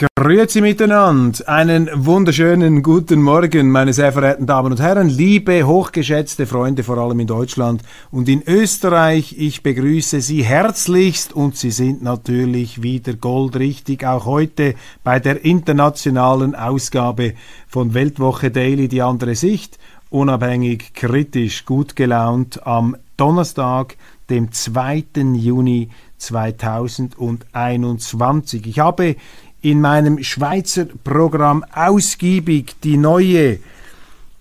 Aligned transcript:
Grüezi 0.00 0.62
miteinander. 0.62 1.46
Einen 1.46 1.90
wunderschönen 1.92 2.82
guten 2.82 3.20
Morgen, 3.20 3.70
meine 3.70 3.92
sehr 3.92 4.12
verehrten 4.12 4.46
Damen 4.46 4.72
und 4.72 4.80
Herren, 4.80 5.10
liebe 5.10 5.66
hochgeschätzte 5.66 6.46
Freunde, 6.46 6.84
vor 6.84 6.96
allem 6.96 7.20
in 7.20 7.26
Deutschland 7.26 7.82
und 8.10 8.26
in 8.30 8.42
Österreich. 8.46 9.36
Ich 9.38 9.62
begrüße 9.62 10.22
Sie 10.22 10.42
herzlichst 10.42 11.34
und 11.34 11.56
Sie 11.56 11.70
sind 11.70 12.02
natürlich 12.02 12.82
wieder 12.82 13.12
goldrichtig, 13.12 14.06
auch 14.06 14.24
heute 14.24 14.74
bei 15.04 15.20
der 15.20 15.44
internationalen 15.44 16.54
Ausgabe 16.54 17.34
von 17.68 17.92
Weltwoche 17.92 18.50
Daily, 18.50 18.88
die 18.88 19.02
andere 19.02 19.34
Sicht, 19.34 19.78
unabhängig, 20.08 20.94
kritisch, 20.94 21.66
gut 21.66 21.94
gelaunt 21.94 22.66
am 22.66 22.96
Donnerstag, 23.18 23.98
dem 24.30 24.50
2. 24.50 25.04
Juni 25.34 25.90
2021. 26.16 28.66
Ich 28.66 28.78
habe 28.78 29.16
in 29.62 29.80
meinem 29.80 30.22
Schweizer 30.22 30.86
Programm 31.04 31.64
ausgiebig 31.74 32.76
die 32.82 32.96
neue 32.96 33.58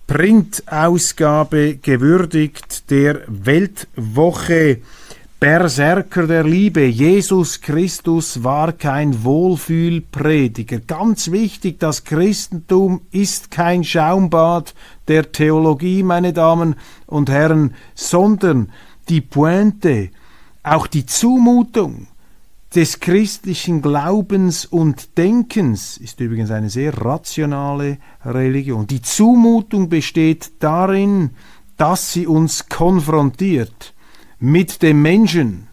Printausgabe 0.08 1.78
gewürdigt 1.78 2.90
der 2.90 3.22
Weltwoche 3.28 4.80
Berserker 5.40 6.28
der 6.28 6.44
Liebe. 6.44 6.86
Jesus 6.86 7.62
Christus 7.62 8.44
war 8.44 8.74
kein 8.74 9.24
Wohlfühlprediger. 9.24 10.80
Ganz 10.80 11.32
wichtig, 11.32 11.80
das 11.80 12.04
Christentum 12.04 13.02
ist 13.12 13.50
kein 13.50 13.86
Schaumbad 13.86 14.74
der 15.08 15.32
Theologie, 15.32 16.04
meine 16.04 16.34
Damen 16.34 16.76
und 17.06 17.30
Herren, 17.30 17.74
sondern 17.96 18.72
die 19.08 19.22
Pointe, 19.22 20.10
auch 20.62 20.88
die 20.88 21.06
Zumutung, 21.06 22.08
des 22.76 23.00
christlichen 23.00 23.82
Glaubens 23.82 24.66
und 24.66 25.18
Denkens 25.18 25.98
ist 25.98 26.20
übrigens 26.20 26.52
eine 26.52 26.70
sehr 26.70 26.96
rationale 26.96 27.98
Religion. 28.24 28.86
Die 28.86 29.02
Zumutung 29.02 29.90
besteht 29.90 30.52
darin, 30.60 31.32
dass 31.78 32.14
sie 32.14 32.28
uns 32.28 32.70
konfrontiert 32.70 33.94
mit 34.40 34.84
dem 34.84 35.02
Menschen 35.02 35.68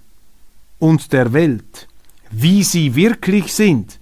und 0.79 1.13
der 1.13 1.33
Welt, 1.33 1.89
wie 2.31 2.63
sie 2.63 2.95
wirklich 2.95 3.53
sind 3.53 3.99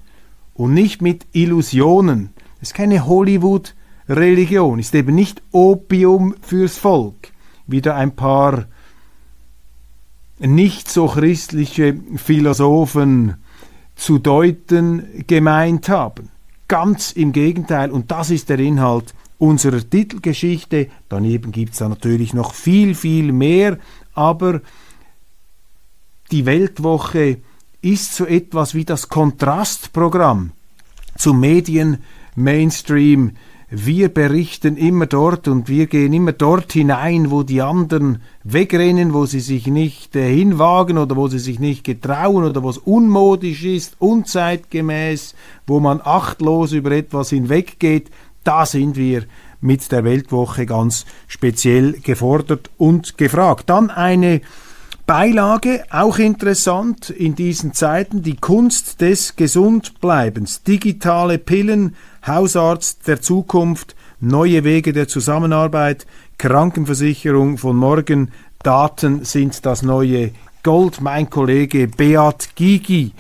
und 0.55 0.73
nicht 0.73 1.03
mit 1.03 1.27
Illusionen. 1.33 2.31
Es 2.61 2.69
ist 2.69 2.75
keine 2.75 3.07
Hollywood-Religion, 3.07 4.79
ist 4.79 4.95
eben 4.95 5.15
nicht 5.15 5.43
Opium 5.51 6.35
fürs 6.43 6.79
Volk, 6.79 7.33
wie 7.67 7.81
da 7.81 7.97
ein 7.97 8.15
paar 8.15 8.67
nicht 10.47 10.91
so 10.91 11.07
christliche 11.07 11.97
Philosophen 12.17 13.37
zu 13.97 14.19
deuten 14.19 15.25
gemeint 15.27 15.89
haben. 15.89 16.31
Ganz 16.69 17.13
im 17.13 17.33
Gegenteil, 17.33 17.91
und 17.91 18.11
das 18.11 18.31
ist 18.31 18.49
der 18.49 18.59
Inhalt 18.59 19.15
unserer 19.39 19.89
Titelgeschichte. 19.89 20.89
Daneben 21.09 21.53
gibt 21.53 21.73
es 21.73 21.79
da 21.79 21.89
natürlich 21.89 22.35
noch 22.35 22.55
viel, 22.55 22.95
viel 22.95 23.33
mehr, 23.33 23.79
aber 24.15 24.61
die 26.31 26.47
Weltwoche 26.47 27.39
ist 27.83 28.15
so 28.15 28.25
etwas 28.25 28.75
wie 28.75 28.85
das 28.85 29.09
Kontrastprogramm 29.09 30.53
zum 31.17 31.41
Medien 31.41 31.99
Mainstream 32.35 33.33
wir 33.77 34.09
berichten 34.09 34.77
immer 34.77 35.07
dort 35.07 35.49
und 35.49 35.69
wir 35.69 35.87
gehen 35.87 36.13
immer 36.13 36.33
dort 36.33 36.73
hinein, 36.73 37.33
wo 37.33 37.43
die 37.43 37.61
anderen 37.61 38.23
wegrennen, 38.45 39.13
wo 39.13 39.27
sie 39.27 39.41
sich 39.41 39.67
nicht 39.67 40.15
äh, 40.15 40.33
hinwagen 40.33 40.97
oder 40.97 41.17
wo 41.17 41.27
sie 41.27 41.41
sich 41.41 41.59
nicht 41.59 41.83
getrauen 41.83 42.45
oder 42.45 42.63
wo 42.63 42.71
es 42.71 42.79
unmodisch 42.79 43.65
ist, 43.65 43.97
unzeitgemäß, 43.99 45.35
wo 45.67 45.81
man 45.81 46.01
achtlos 46.05 46.73
über 46.73 46.93
etwas 46.93 47.31
hinweggeht. 47.31 48.11
Da 48.45 48.65
sind 48.65 48.97
wir 48.97 49.25
mit 49.61 49.91
der 49.91 50.05
Weltwoche 50.05 50.67
ganz 50.67 51.05
speziell 51.27 51.95
gefordert 51.95 52.71
und 52.79 53.19
gefragt. 53.19 53.71
Dann 53.71 53.91
eine 53.91 54.41
Beilage, 55.07 55.85
auch 55.91 56.19
interessant 56.19 57.11
in 57.11 57.35
diesen 57.35 57.75
Zeiten, 57.75 58.23
die 58.23 58.37
Kunst 58.37 59.03
des 59.03 59.37
Gesundbleibens, 59.37 60.63
digitale 60.63 61.37
Pillen, 61.37 61.95
Hausarzt 62.27 63.07
der 63.07 63.21
Zukunft, 63.21 63.95
neue 64.19 64.65
Wege 64.65 64.95
der 64.95 65.07
Zusammenarbeit, 65.07 66.07
Krankenversicherung 66.39 67.59
von 67.59 67.77
morgen, 67.77 68.31
Daten 68.63 69.27
sind 69.27 69.67
das 69.67 69.83
neue 69.83 70.31
Gold. 70.63 71.03
Mein 71.03 71.29
Kollege 71.29 71.87
Beat 71.87 72.53
Gigi 72.55 73.13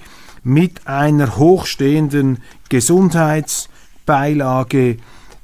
mit 0.42 0.86
einer 0.86 1.36
hochstehenden 1.36 2.38
Gesundheitsbeilage 2.70 4.96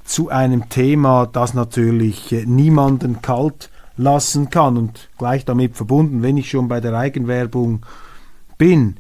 zu 0.05 0.31
einem 0.31 0.71
Thema, 0.71 1.29
das 1.31 1.53
natürlich 1.53 2.35
niemanden 2.47 3.21
kalt 3.21 3.69
lassen 4.01 4.51
kann. 4.51 4.77
Und 4.77 5.09
gleich 5.19 5.45
damit 5.45 5.77
verbunden, 5.77 6.23
wenn 6.23 6.37
ich 6.37 6.51
schon 6.51 6.69
bei 6.69 6.81
der 6.81 6.95
Eigenwerbung 6.95 7.85
bin, 8.59 8.97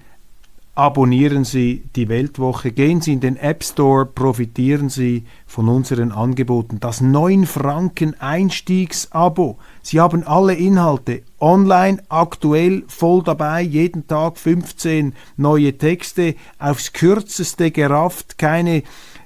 abonnieren 0.74 1.44
Sie 1.44 1.82
die 1.96 2.08
Weltwoche, 2.08 2.70
gehen 2.70 3.00
Sie 3.00 3.12
in 3.12 3.20
den 3.20 3.36
App 3.36 3.62
Store, 3.64 4.06
profitieren 4.06 4.88
Sie 4.88 5.24
von 5.46 5.68
unseren 5.68 6.12
Angeboten. 6.12 6.80
Das 6.80 7.00
9 7.00 7.44
Franken 7.44 8.18
Einstiegsabo. 8.18 9.58
Sie 9.82 10.00
haben 10.00 10.26
alle 10.26 10.54
Inhalte 10.54 11.22
online, 11.38 12.02
aktuell, 12.08 12.84
voll 12.86 13.22
dabei, 13.22 13.60
jeden 13.62 14.06
Tag 14.06 14.38
15 14.38 15.14
neue 15.36 15.76
Texte, 15.76 16.34
aufs 16.58 16.92
kürzeste 16.92 17.70
gerafft, 17.70 18.38
keine 18.38 18.82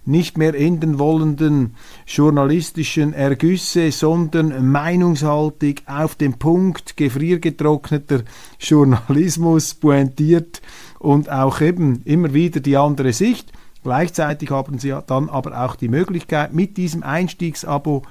nicht 0.07 0.37
mehr 0.37 0.55
enden 0.55 0.99
wollenden 0.99 1.75
journalistischen 2.07 3.13
Ergüsse, 3.13 3.91
sondern 3.91 4.71
meinungshaltig 4.71 5.83
auf 5.87 6.15
den 6.15 6.35
Punkt, 6.35 6.97
gefriergetrockneter 6.97 8.23
Journalismus, 8.59 9.75
pointiert 9.75 10.61
und 10.99 11.31
auch 11.31 11.61
eben 11.61 12.03
immer 12.05 12.35
wieder 12.35 12.61
die 12.61 12.77
andere 12.77 13.13
Sicht. 13.13 13.53
Gleichzeitig 13.83 14.51
haben 14.51 14.79
Sie 14.79 14.95
dann 15.07 15.29
aber 15.29 15.65
auch 15.65 15.77
die 15.77 15.89
Möglichkeit, 15.89 16.55
mit 16.55 16.77
diesem 16.77 17.03
Einstiegsabo 17.03 18.03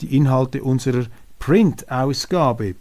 die 0.00 0.16
Inhalte 0.16 0.62
unserer 0.62 1.06
Print-Ausgabe 1.38 2.74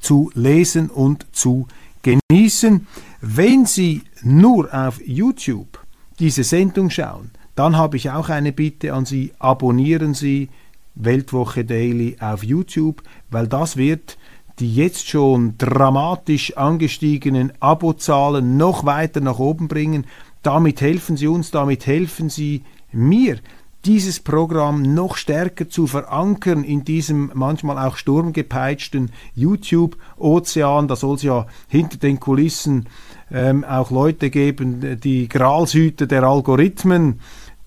zu 0.00 0.30
lesen 0.34 0.90
und 0.90 1.26
zu 1.32 1.66
genießen. 2.02 2.86
Wenn 3.20 3.66
Sie 3.66 4.02
nur 4.22 4.72
auf 4.72 5.00
YouTube 5.06 5.78
diese 6.18 6.44
Sendung 6.44 6.90
schauen, 6.90 7.30
dann 7.54 7.76
habe 7.76 7.96
ich 7.96 8.10
auch 8.10 8.28
eine 8.28 8.52
Bitte 8.52 8.94
an 8.94 9.04
Sie, 9.04 9.32
abonnieren 9.38 10.14
Sie 10.14 10.48
Weltwoche 10.94 11.64
Daily 11.64 12.16
auf 12.20 12.44
YouTube, 12.44 13.02
weil 13.30 13.46
das 13.46 13.76
wird 13.76 14.18
die 14.58 14.74
jetzt 14.74 15.08
schon 15.08 15.56
dramatisch 15.58 16.56
angestiegenen 16.56 17.52
Abozahlen 17.60 18.56
noch 18.56 18.84
weiter 18.84 19.20
nach 19.20 19.38
oben 19.38 19.66
bringen. 19.66 20.06
Damit 20.42 20.80
helfen 20.80 21.16
Sie 21.16 21.26
uns, 21.26 21.50
damit 21.50 21.86
helfen 21.86 22.28
Sie 22.28 22.62
mir, 22.92 23.38
dieses 23.84 24.20
Programm 24.20 24.82
noch 24.82 25.16
stärker 25.16 25.68
zu 25.68 25.88
verankern 25.88 26.62
in 26.62 26.84
diesem 26.84 27.32
manchmal 27.34 27.84
auch 27.84 27.96
sturmgepeitschten 27.96 29.10
YouTube-Ozean. 29.34 30.86
Da 30.86 30.94
soll 30.94 31.16
es 31.16 31.22
ja 31.22 31.46
hinter 31.66 31.96
den 31.98 32.20
Kulissen 32.20 32.86
ähm, 33.32 33.64
auch 33.64 33.90
Leute 33.90 34.30
geben, 34.30 35.00
die 35.02 35.28
Gralshüter 35.28 36.06
der 36.06 36.22
Algorithmen, 36.22 37.20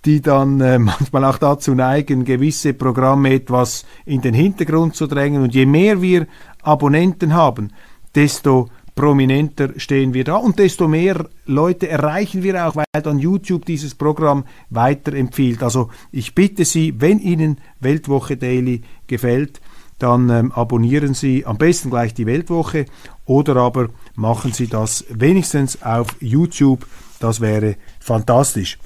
die 0.06 0.22
dann 0.22 0.62
äh, 0.62 0.80
manchmal 0.80 1.26
auch 1.26 1.38
dazu 1.38 1.74
neigen, 1.74 2.26
gewisse 2.26 2.74
Programme 2.74 3.34
etwas 3.34 3.86
in 4.06 4.22
den 4.22 4.34
Hintergrund 4.34 4.96
zu 4.96 5.08
drängen. 5.08 5.44
Und 5.44 5.54
je 5.54 5.66
mehr 5.66 6.02
wir 6.02 6.28
Abonnenten 6.62 7.34
haben, 7.34 7.72
desto 8.14 8.70
prominenter 8.96 9.78
stehen 9.78 10.14
wir 10.14 10.24
da 10.24 10.38
und 10.38 10.58
desto 10.58 10.88
mehr 10.88 11.28
Leute 11.46 11.90
erreichen 11.90 12.44
wir 12.44 12.66
auch, 12.66 12.76
weil 12.78 12.86
dann 13.04 13.20
YouTube 13.20 13.66
dieses 13.66 13.94
Programm 13.94 14.46
weiterempfiehlt. 14.70 15.62
Also 15.62 15.90
ich 16.12 16.34
bitte 16.34 16.64
Sie, 16.64 17.00
wenn 17.02 17.20
Ihnen 17.20 17.60
Weltwoche 17.82 18.38
Daily 18.38 18.82
gefällt, 19.08 19.60
dann 20.00 20.30
ähm, 20.30 20.52
abonnieren 20.54 21.14
Sie 21.14 21.46
am 21.46 21.58
besten 21.58 21.90
gleich 21.90 22.14
die 22.14 22.26
Weltwoche 22.26 22.86
oder 23.26 23.58
aber 23.58 23.90
machen 24.16 24.54
Sie 24.54 24.68
das 24.68 25.06
wenigstens 25.10 25.82
auf 25.82 26.08
YouTube. 26.22 26.86
Das 27.20 27.42
wäre 27.42 27.76
fantastisch. 28.00 28.78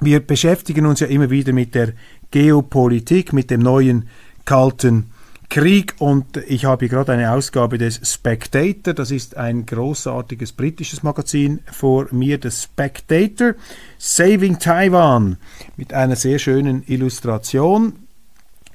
Wir 0.00 0.20
beschäftigen 0.20 0.86
uns 0.86 1.00
ja 1.00 1.06
immer 1.06 1.30
wieder 1.30 1.52
mit 1.52 1.74
der 1.74 1.92
Geopolitik, 2.30 3.32
mit 3.32 3.50
dem 3.50 3.60
neuen 3.60 4.08
kalten 4.44 5.10
Krieg. 5.48 5.94
Und 5.98 6.36
ich 6.48 6.64
habe 6.64 6.80
hier 6.80 6.88
gerade 6.90 7.12
eine 7.12 7.32
Ausgabe 7.32 7.78
des 7.78 8.00
Spectator, 8.02 8.92
das 8.92 9.10
ist 9.10 9.36
ein 9.36 9.64
großartiges 9.64 10.52
britisches 10.52 11.02
Magazin 11.02 11.60
vor 11.70 12.08
mir, 12.10 12.38
das 12.38 12.64
Spectator, 12.64 13.54
Saving 13.98 14.58
Taiwan, 14.58 15.38
mit 15.76 15.94
einer 15.94 16.16
sehr 16.16 16.38
schönen 16.38 16.82
Illustration, 16.86 17.94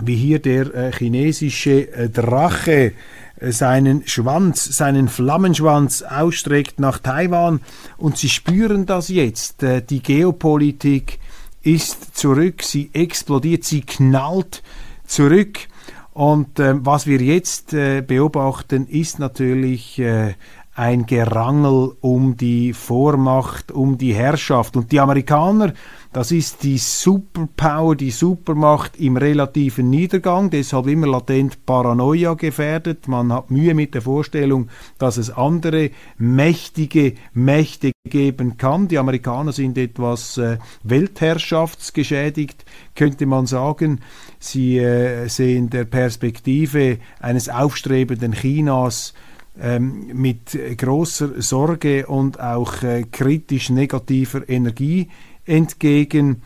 wie 0.02 0.16
hier 0.16 0.40
der 0.40 0.74
äh, 0.74 0.92
chinesische 0.92 1.94
äh, 1.94 2.10
Drache 2.10 2.94
seinen 3.42 4.08
Schwanz, 4.08 4.66
seinen 4.78 5.08
Flammenschwanz 5.08 6.04
ausstreckt 6.04 6.80
nach 6.80 7.00
Taiwan 7.00 7.62
und 7.98 8.18
sie 8.18 8.30
spüren 8.30 8.86
das 8.86 9.10
jetzt, 9.10 9.64
äh, 9.64 9.82
die 9.82 10.02
Geopolitik 10.02 11.20
ist 11.64 12.16
zurück, 12.18 12.64
sie 12.64 12.90
explodiert, 12.94 13.64
sie 13.64 13.82
knallt 13.82 14.64
zurück 15.06 15.68
und 16.14 16.60
äh, 16.60 16.74
was 16.86 17.08
wir 17.08 17.22
jetzt 17.22 17.74
äh, 17.74 18.02
beobachten, 18.02 18.88
ist 18.88 19.20
natürlich 19.20 19.98
äh, 20.00 20.36
ein 20.76 21.06
Gerangel 21.06 21.96
um 22.02 22.38
die 22.38 22.74
Vormacht, 22.74 23.72
um 23.72 23.98
die 23.98 24.14
Herrschaft. 24.14 24.76
Und 24.76 24.92
die 24.92 25.00
Amerikaner, 25.00 25.74
das 26.14 26.32
ist 26.32 26.64
die 26.64 26.78
Superpower, 26.78 27.96
die 27.96 28.12
Supermacht 28.12 29.00
im 29.00 29.16
relativen 29.16 29.90
Niedergang, 29.90 30.50
deshalb 30.50 30.88
immer 30.88 31.08
latent 31.08 31.66
Paranoia 31.66 32.34
gefährdet. 32.34 33.08
Man 33.08 33.32
hat 33.32 33.50
Mühe 33.50 33.74
mit 33.74 33.94
der 33.94 34.02
Vorstellung, 34.02 34.68
dass 34.98 35.16
es 35.16 35.30
andere 35.30 35.92
mächtige 36.18 37.14
Mächte 37.34 37.94
geben 38.06 38.58
kann. 38.58 38.90
Die 38.90 38.98
Amerikaner 38.98 39.54
sind 39.54 39.78
etwas 39.78 40.38
äh, 40.38 40.58
weltherrschaftsgeschädigt, 40.84 42.66
könnte 42.94 43.26
man 43.26 43.46
sagen. 43.46 44.02
Sie 44.38 44.80
äh, 44.80 45.30
sehen 45.30 45.70
der 45.70 45.86
Perspektive 45.86 46.98
eines 47.22 47.48
aufstrebenden 47.48 48.34
Chinas 48.34 49.14
ähm, 49.60 50.08
mit 50.14 50.58
großer 50.78 51.42
Sorge 51.42 52.08
und 52.08 52.40
auch 52.40 52.84
äh, 52.84 53.04
kritisch 53.04 53.70
negativer 53.70 54.48
Energie 54.50 55.10
entgegen. 55.46 56.42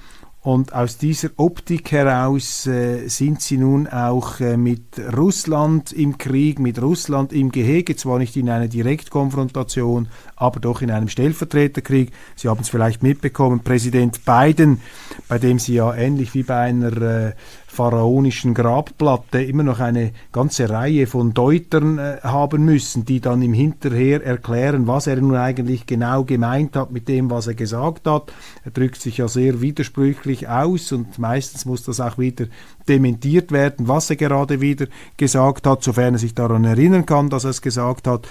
Und 0.45 0.73
aus 0.73 0.99
dieser 0.99 1.29
Optik 1.37 1.91
heraus 1.91 2.67
äh, 2.67 3.07
sind 3.07 3.41
sie 3.41 3.57
nun 3.57 3.87
auch 3.87 4.39
äh, 4.39 4.57
mit 4.57 4.99
Russland 5.17 5.91
im 5.91 6.19
Krieg, 6.19 6.59
mit 6.59 6.79
Russland 6.79 7.33
im 7.33 7.51
Gehege, 7.51 7.95
zwar 7.95 8.19
nicht 8.19 8.37
in 8.37 8.51
einer 8.51 8.67
Direktkonfrontation, 8.67 10.07
aber 10.35 10.59
doch 10.59 10.83
in 10.83 10.91
einem 10.91 11.07
Stellvertreterkrieg. 11.07 12.11
Sie 12.35 12.47
haben 12.47 12.59
es 12.61 12.69
vielleicht 12.69 13.01
mitbekommen, 13.01 13.61
Präsident 13.61 14.23
Biden, 14.23 14.81
bei 15.27 15.39
dem 15.39 15.57
sie 15.57 15.73
ja 15.73 15.95
ähnlich 15.95 16.35
wie 16.35 16.43
bei 16.43 16.59
einer 16.59 17.01
äh, 17.01 17.33
pharaonischen 17.75 18.53
Grabplatte 18.53 19.43
immer 19.43 19.63
noch 19.63 19.79
eine 19.79 20.11
ganze 20.31 20.69
Reihe 20.69 21.05
von 21.05 21.33
Deutern 21.33 21.97
äh, 21.97 22.19
haben 22.23 22.65
müssen, 22.65 23.05
die 23.05 23.19
dann 23.19 23.41
im 23.41 23.53
Hinterher 23.53 24.25
erklären, 24.25 24.87
was 24.87 25.07
er 25.07 25.17
nun 25.17 25.35
eigentlich 25.35 25.85
genau 25.85 26.23
gemeint 26.23 26.75
hat 26.75 26.91
mit 26.91 27.07
dem, 27.07 27.29
was 27.29 27.47
er 27.47 27.53
gesagt 27.53 28.07
hat. 28.07 28.31
Er 28.63 28.71
drückt 28.71 29.01
sich 29.01 29.17
ja 29.17 29.27
sehr 29.27 29.61
widersprüchlich 29.61 30.47
aus 30.47 30.91
und 30.91 31.19
meistens 31.19 31.65
muss 31.65 31.83
das 31.83 31.99
auch 31.99 32.17
wieder 32.17 32.45
dementiert 32.87 33.51
werden, 33.51 33.87
was 33.87 34.09
er 34.09 34.15
gerade 34.15 34.61
wieder 34.61 34.87
gesagt 35.17 35.67
hat, 35.67 35.83
sofern 35.83 36.15
er 36.15 36.19
sich 36.19 36.33
daran 36.33 36.63
erinnern 36.63 37.05
kann, 37.05 37.29
dass 37.29 37.43
er 37.43 37.51
es 37.51 37.61
gesagt 37.61 38.07
hat. 38.07 38.27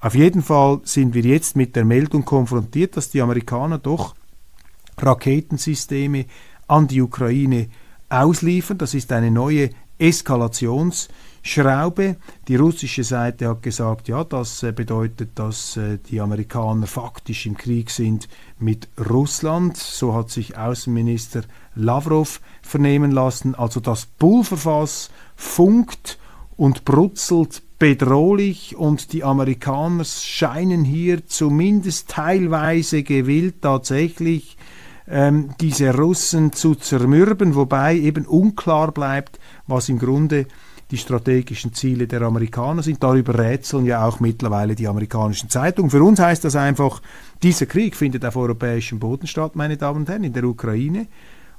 Auf 0.00 0.14
jeden 0.14 0.42
Fall 0.42 0.80
sind 0.84 1.14
wir 1.14 1.22
jetzt 1.22 1.56
mit 1.56 1.74
der 1.76 1.84
Meldung 1.84 2.24
konfrontiert, 2.24 2.96
dass 2.96 3.10
die 3.10 3.22
Amerikaner 3.22 3.78
doch 3.78 4.14
Raketensysteme 4.98 6.26
an 6.68 6.86
die 6.86 7.02
Ukraine 7.02 7.68
ausliefern. 8.22 8.78
Das 8.78 8.94
ist 8.94 9.12
eine 9.12 9.30
neue 9.30 9.70
Eskalationsschraube. 9.98 12.16
Die 12.48 12.56
russische 12.56 13.04
Seite 13.04 13.48
hat 13.48 13.62
gesagt, 13.62 14.08
ja, 14.08 14.24
das 14.24 14.62
äh, 14.62 14.72
bedeutet, 14.72 15.38
dass 15.38 15.76
äh, 15.76 15.98
die 15.98 16.20
Amerikaner 16.20 16.86
faktisch 16.86 17.46
im 17.46 17.56
Krieg 17.56 17.90
sind 17.90 18.28
mit 18.58 18.88
Russland. 19.10 19.76
So 19.76 20.14
hat 20.14 20.30
sich 20.30 20.56
Außenminister 20.56 21.42
Lavrov 21.74 22.40
vernehmen 22.62 23.10
lassen. 23.10 23.54
Also 23.54 23.80
das 23.80 24.06
Pulverfass 24.06 25.10
funkt 25.36 26.18
und 26.56 26.84
brutzelt 26.84 27.62
bedrohlich 27.78 28.76
und 28.76 29.12
die 29.12 29.24
Amerikaner 29.24 30.04
scheinen 30.04 30.84
hier 30.84 31.26
zumindest 31.26 32.08
teilweise 32.08 33.02
gewillt 33.02 33.62
tatsächlich 33.62 34.56
ähm, 35.08 35.50
diese 35.60 35.94
Russen 35.94 36.52
zu 36.52 36.74
zermürben, 36.74 37.54
wobei 37.54 37.96
eben 37.96 38.26
unklar 38.26 38.92
bleibt, 38.92 39.38
was 39.66 39.88
im 39.88 39.98
Grunde 39.98 40.46
die 40.90 40.98
strategischen 40.98 41.72
Ziele 41.72 42.06
der 42.06 42.22
Amerikaner 42.22 42.82
sind. 42.82 43.02
Darüber 43.02 43.38
rätseln 43.38 43.86
ja 43.86 44.06
auch 44.06 44.20
mittlerweile 44.20 44.74
die 44.74 44.86
amerikanischen 44.86 45.48
Zeitungen. 45.50 45.90
Für 45.90 46.02
uns 46.02 46.20
heißt 46.20 46.44
das 46.44 46.56
einfach, 46.56 47.00
dieser 47.42 47.66
Krieg 47.66 47.96
findet 47.96 48.24
auf 48.24 48.36
europäischem 48.36 48.98
Boden 48.98 49.26
statt, 49.26 49.56
meine 49.56 49.76
Damen 49.76 50.00
und 50.00 50.08
Herren, 50.08 50.24
in 50.24 50.32
der 50.32 50.44
Ukraine. 50.44 51.06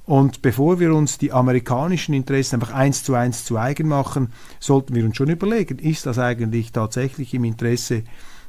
Und 0.06 0.44
bevor 0.44 0.80
wir 0.80 0.94
uns 0.94 1.18
die 1.18 1.32
amerikanischen 1.32 2.14
Interessen 2.14 2.56
einfach 2.56 2.74
eins 2.74 3.04
zu 3.04 3.16
eins 3.16 3.44
zu 3.44 3.58
eigen 3.58 3.88
machen, 3.88 4.32
sollten 4.60 4.94
wir 4.94 5.04
uns 5.04 5.18
schon 5.18 5.30
überlegen, 5.30 5.80
ist 5.80 6.06
das 6.06 6.20
eigentlich 6.20 6.72
tatsächlich 6.72 7.34
im 7.34 7.44
Interesse 7.44 8.04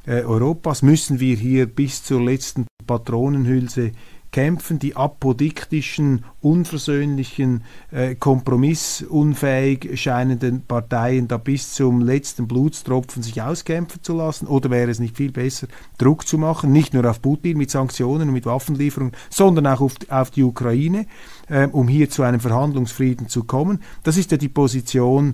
äh, 0.05 0.21
Europas? 0.21 0.83
Müssen 0.83 1.19
wir 1.19 1.35
hier 1.35 1.65
bis 1.65 2.03
zur 2.03 2.21
letzten 2.21 2.67
Patronenhülse 2.85 3.91
kämpfen, 4.37 4.77
die 4.77 4.95
apodiktischen, 4.95 6.23
unversöhnlichen, 6.41 7.63
äh, 7.89 8.13
kompromissunfähig 8.13 9.99
scheinenden 9.99 10.61
Parteien 10.61 11.27
da 11.27 11.37
bis 11.37 11.73
zum 11.73 12.01
letzten 12.01 12.47
Blutstropfen 12.47 13.23
sich 13.23 13.41
auskämpfen 13.41 14.03
zu 14.03 14.15
lassen? 14.15 14.45
Oder 14.45 14.69
wäre 14.69 14.91
es 14.91 14.99
nicht 14.99 15.17
viel 15.17 15.31
besser, 15.31 15.65
Druck 15.97 16.27
zu 16.27 16.37
machen, 16.37 16.71
nicht 16.71 16.93
nur 16.93 17.09
auf 17.09 17.19
Putin 17.19 17.57
mit 17.57 17.71
Sanktionen 17.71 18.27
und 18.27 18.33
mit 18.35 18.45
Waffenlieferungen, 18.45 19.15
sondern 19.31 19.65
auch 19.65 19.81
auf, 19.81 19.95
auf 20.07 20.29
die 20.29 20.43
Ukraine, 20.43 21.07
äh, 21.49 21.65
um 21.65 21.87
hier 21.87 22.11
zu 22.11 22.21
einem 22.21 22.39
Verhandlungsfrieden 22.39 23.29
zu 23.29 23.43
kommen? 23.43 23.81
Das 24.03 24.17
ist 24.17 24.29
ja 24.29 24.37
die 24.37 24.49
Position, 24.49 25.33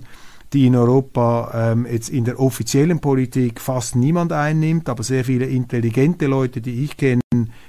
die 0.54 0.66
in 0.66 0.76
Europa 0.76 1.72
ähm, 1.72 1.86
jetzt 1.90 2.08
in 2.08 2.24
der 2.24 2.38
offiziellen 2.38 3.00
Politik 3.00 3.60
fast 3.60 3.96
niemand 3.96 4.32
einnimmt, 4.32 4.88
aber 4.88 5.02
sehr 5.02 5.24
viele 5.24 5.46
intelligente 5.46 6.26
Leute, 6.26 6.60
die 6.60 6.84
ich 6.84 6.96
kenne, 6.96 7.20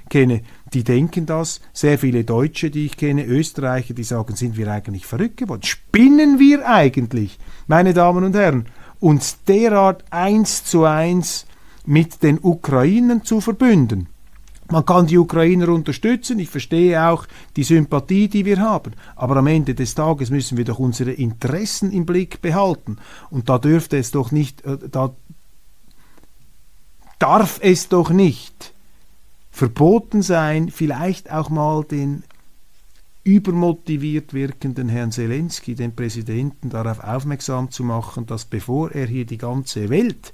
kenne, 0.08 0.42
die 0.72 0.84
denken 0.84 1.26
das. 1.26 1.60
Sehr 1.72 1.98
viele 1.98 2.24
Deutsche, 2.24 2.70
die 2.70 2.86
ich 2.86 2.96
kenne, 2.96 3.24
Österreicher, 3.24 3.92
die 3.92 4.04
sagen, 4.04 4.36
sind 4.36 4.56
wir 4.56 4.70
eigentlich 4.70 5.04
verrückt 5.04 5.38
geworden? 5.38 5.64
Spinnen 5.64 6.38
wir 6.38 6.68
eigentlich, 6.68 7.38
meine 7.66 7.92
Damen 7.92 8.22
und 8.22 8.36
Herren, 8.36 8.66
uns 9.00 9.42
derart 9.42 10.04
eins 10.10 10.64
zu 10.64 10.84
eins 10.84 11.46
mit 11.84 12.22
den 12.22 12.38
Ukrainern 12.40 13.24
zu 13.24 13.40
verbünden? 13.40 14.08
Man 14.68 14.84
kann 14.84 15.06
die 15.06 15.18
Ukrainer 15.18 15.68
unterstützen, 15.68 16.38
ich 16.38 16.48
verstehe 16.48 17.08
auch 17.08 17.26
die 17.54 17.62
Sympathie, 17.62 18.28
die 18.28 18.44
wir 18.44 18.58
haben, 18.58 18.92
aber 19.14 19.36
am 19.36 19.46
Ende 19.46 19.74
des 19.74 19.94
Tages 19.94 20.30
müssen 20.30 20.58
wir 20.58 20.64
doch 20.64 20.78
unsere 20.78 21.12
Interessen 21.12 21.92
im 21.92 22.04
Blick 22.04 22.42
behalten. 22.42 22.98
Und 23.30 23.48
da 23.48 23.58
dürfte 23.58 23.96
es 23.96 24.10
doch 24.10 24.32
nicht, 24.32 24.64
äh, 24.64 24.78
da 24.90 25.14
darf 27.18 27.60
es 27.62 27.88
doch 27.88 28.10
nicht 28.10 28.72
verboten 29.52 30.20
sein, 30.20 30.70
vielleicht 30.70 31.30
auch 31.30 31.48
mal 31.48 31.82
den 31.84 32.24
übermotiviert 33.24 34.34
wirkenden 34.34 34.88
Herrn 34.88 35.10
Zelensky, 35.10 35.74
den 35.74 35.96
Präsidenten, 35.96 36.70
darauf 36.70 37.00
aufmerksam 37.00 37.70
zu 37.70 37.82
machen, 37.82 38.26
dass 38.26 38.44
bevor 38.44 38.92
er 38.92 39.06
hier 39.06 39.24
die 39.24 39.38
ganze 39.38 39.88
Welt 39.88 40.32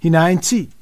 hineinzieht, 0.00 0.72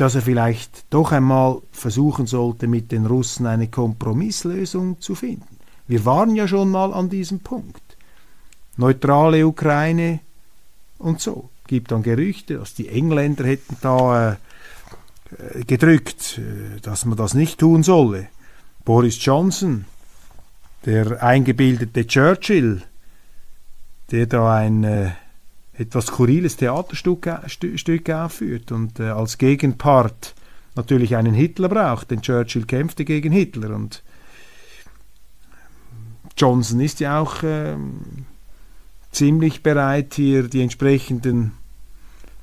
dass 0.00 0.14
er 0.14 0.22
vielleicht 0.22 0.86
doch 0.88 1.12
einmal 1.12 1.60
versuchen 1.72 2.26
sollte, 2.26 2.66
mit 2.66 2.90
den 2.90 3.04
Russen 3.04 3.46
eine 3.46 3.68
Kompromisslösung 3.68 4.98
zu 4.98 5.14
finden. 5.14 5.58
Wir 5.88 6.06
waren 6.06 6.34
ja 6.34 6.48
schon 6.48 6.70
mal 6.70 6.94
an 6.94 7.10
diesem 7.10 7.40
Punkt. 7.40 7.82
Neutrale 8.78 9.46
Ukraine 9.46 10.20
und 10.96 11.20
so. 11.20 11.50
Gibt 11.66 11.90
dann 11.92 12.02
Gerüchte, 12.02 12.54
dass 12.54 12.72
die 12.72 12.88
Engländer 12.88 13.44
hätten 13.44 13.76
da 13.82 14.32
äh, 14.32 15.64
gedrückt, 15.66 16.38
äh, 16.38 16.80
dass 16.80 17.04
man 17.04 17.18
das 17.18 17.34
nicht 17.34 17.60
tun 17.60 17.82
solle. 17.82 18.28
Boris 18.86 19.22
Johnson, 19.22 19.84
der 20.86 21.22
eingebildete 21.22 22.06
Churchill, 22.06 22.80
der 24.10 24.26
da 24.26 24.54
ein 24.54 24.82
äh, 24.84 25.10
etwas 25.80 26.06
skurriles 26.06 26.56
Theaterstück 26.56 27.26
Stück 27.46 28.10
aufführt 28.10 28.70
und 28.70 29.00
äh, 29.00 29.04
als 29.04 29.38
Gegenpart 29.38 30.34
natürlich 30.76 31.16
einen 31.16 31.34
Hitler 31.34 31.70
braucht, 31.70 32.10
denn 32.10 32.20
Churchill 32.20 32.66
kämpfte 32.66 33.04
gegen 33.04 33.32
Hitler 33.32 33.74
und 33.74 34.02
Johnson 36.36 36.80
ist 36.80 37.00
ja 37.00 37.18
auch 37.18 37.42
äh, 37.42 37.76
ziemlich 39.10 39.62
bereit, 39.62 40.14
hier 40.14 40.48
die 40.48 40.62
entsprechenden 40.62 41.52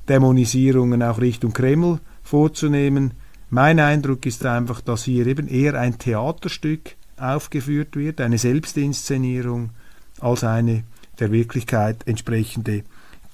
Dämonisierungen 0.08 1.02
auch 1.02 1.20
Richtung 1.20 1.52
Kreml 1.52 2.00
vorzunehmen. 2.24 3.12
Mein 3.50 3.78
Eindruck 3.78 4.26
ist 4.26 4.44
einfach, 4.44 4.80
dass 4.80 5.04
hier 5.04 5.26
eben 5.26 5.46
eher 5.48 5.74
ein 5.74 5.98
Theaterstück 5.98 6.96
aufgeführt 7.16 7.96
wird, 7.96 8.20
eine 8.20 8.38
Selbstinszenierung, 8.38 9.70
als 10.20 10.44
eine 10.44 10.82
der 11.20 11.30
Wirklichkeit 11.32 12.06
entsprechende 12.06 12.84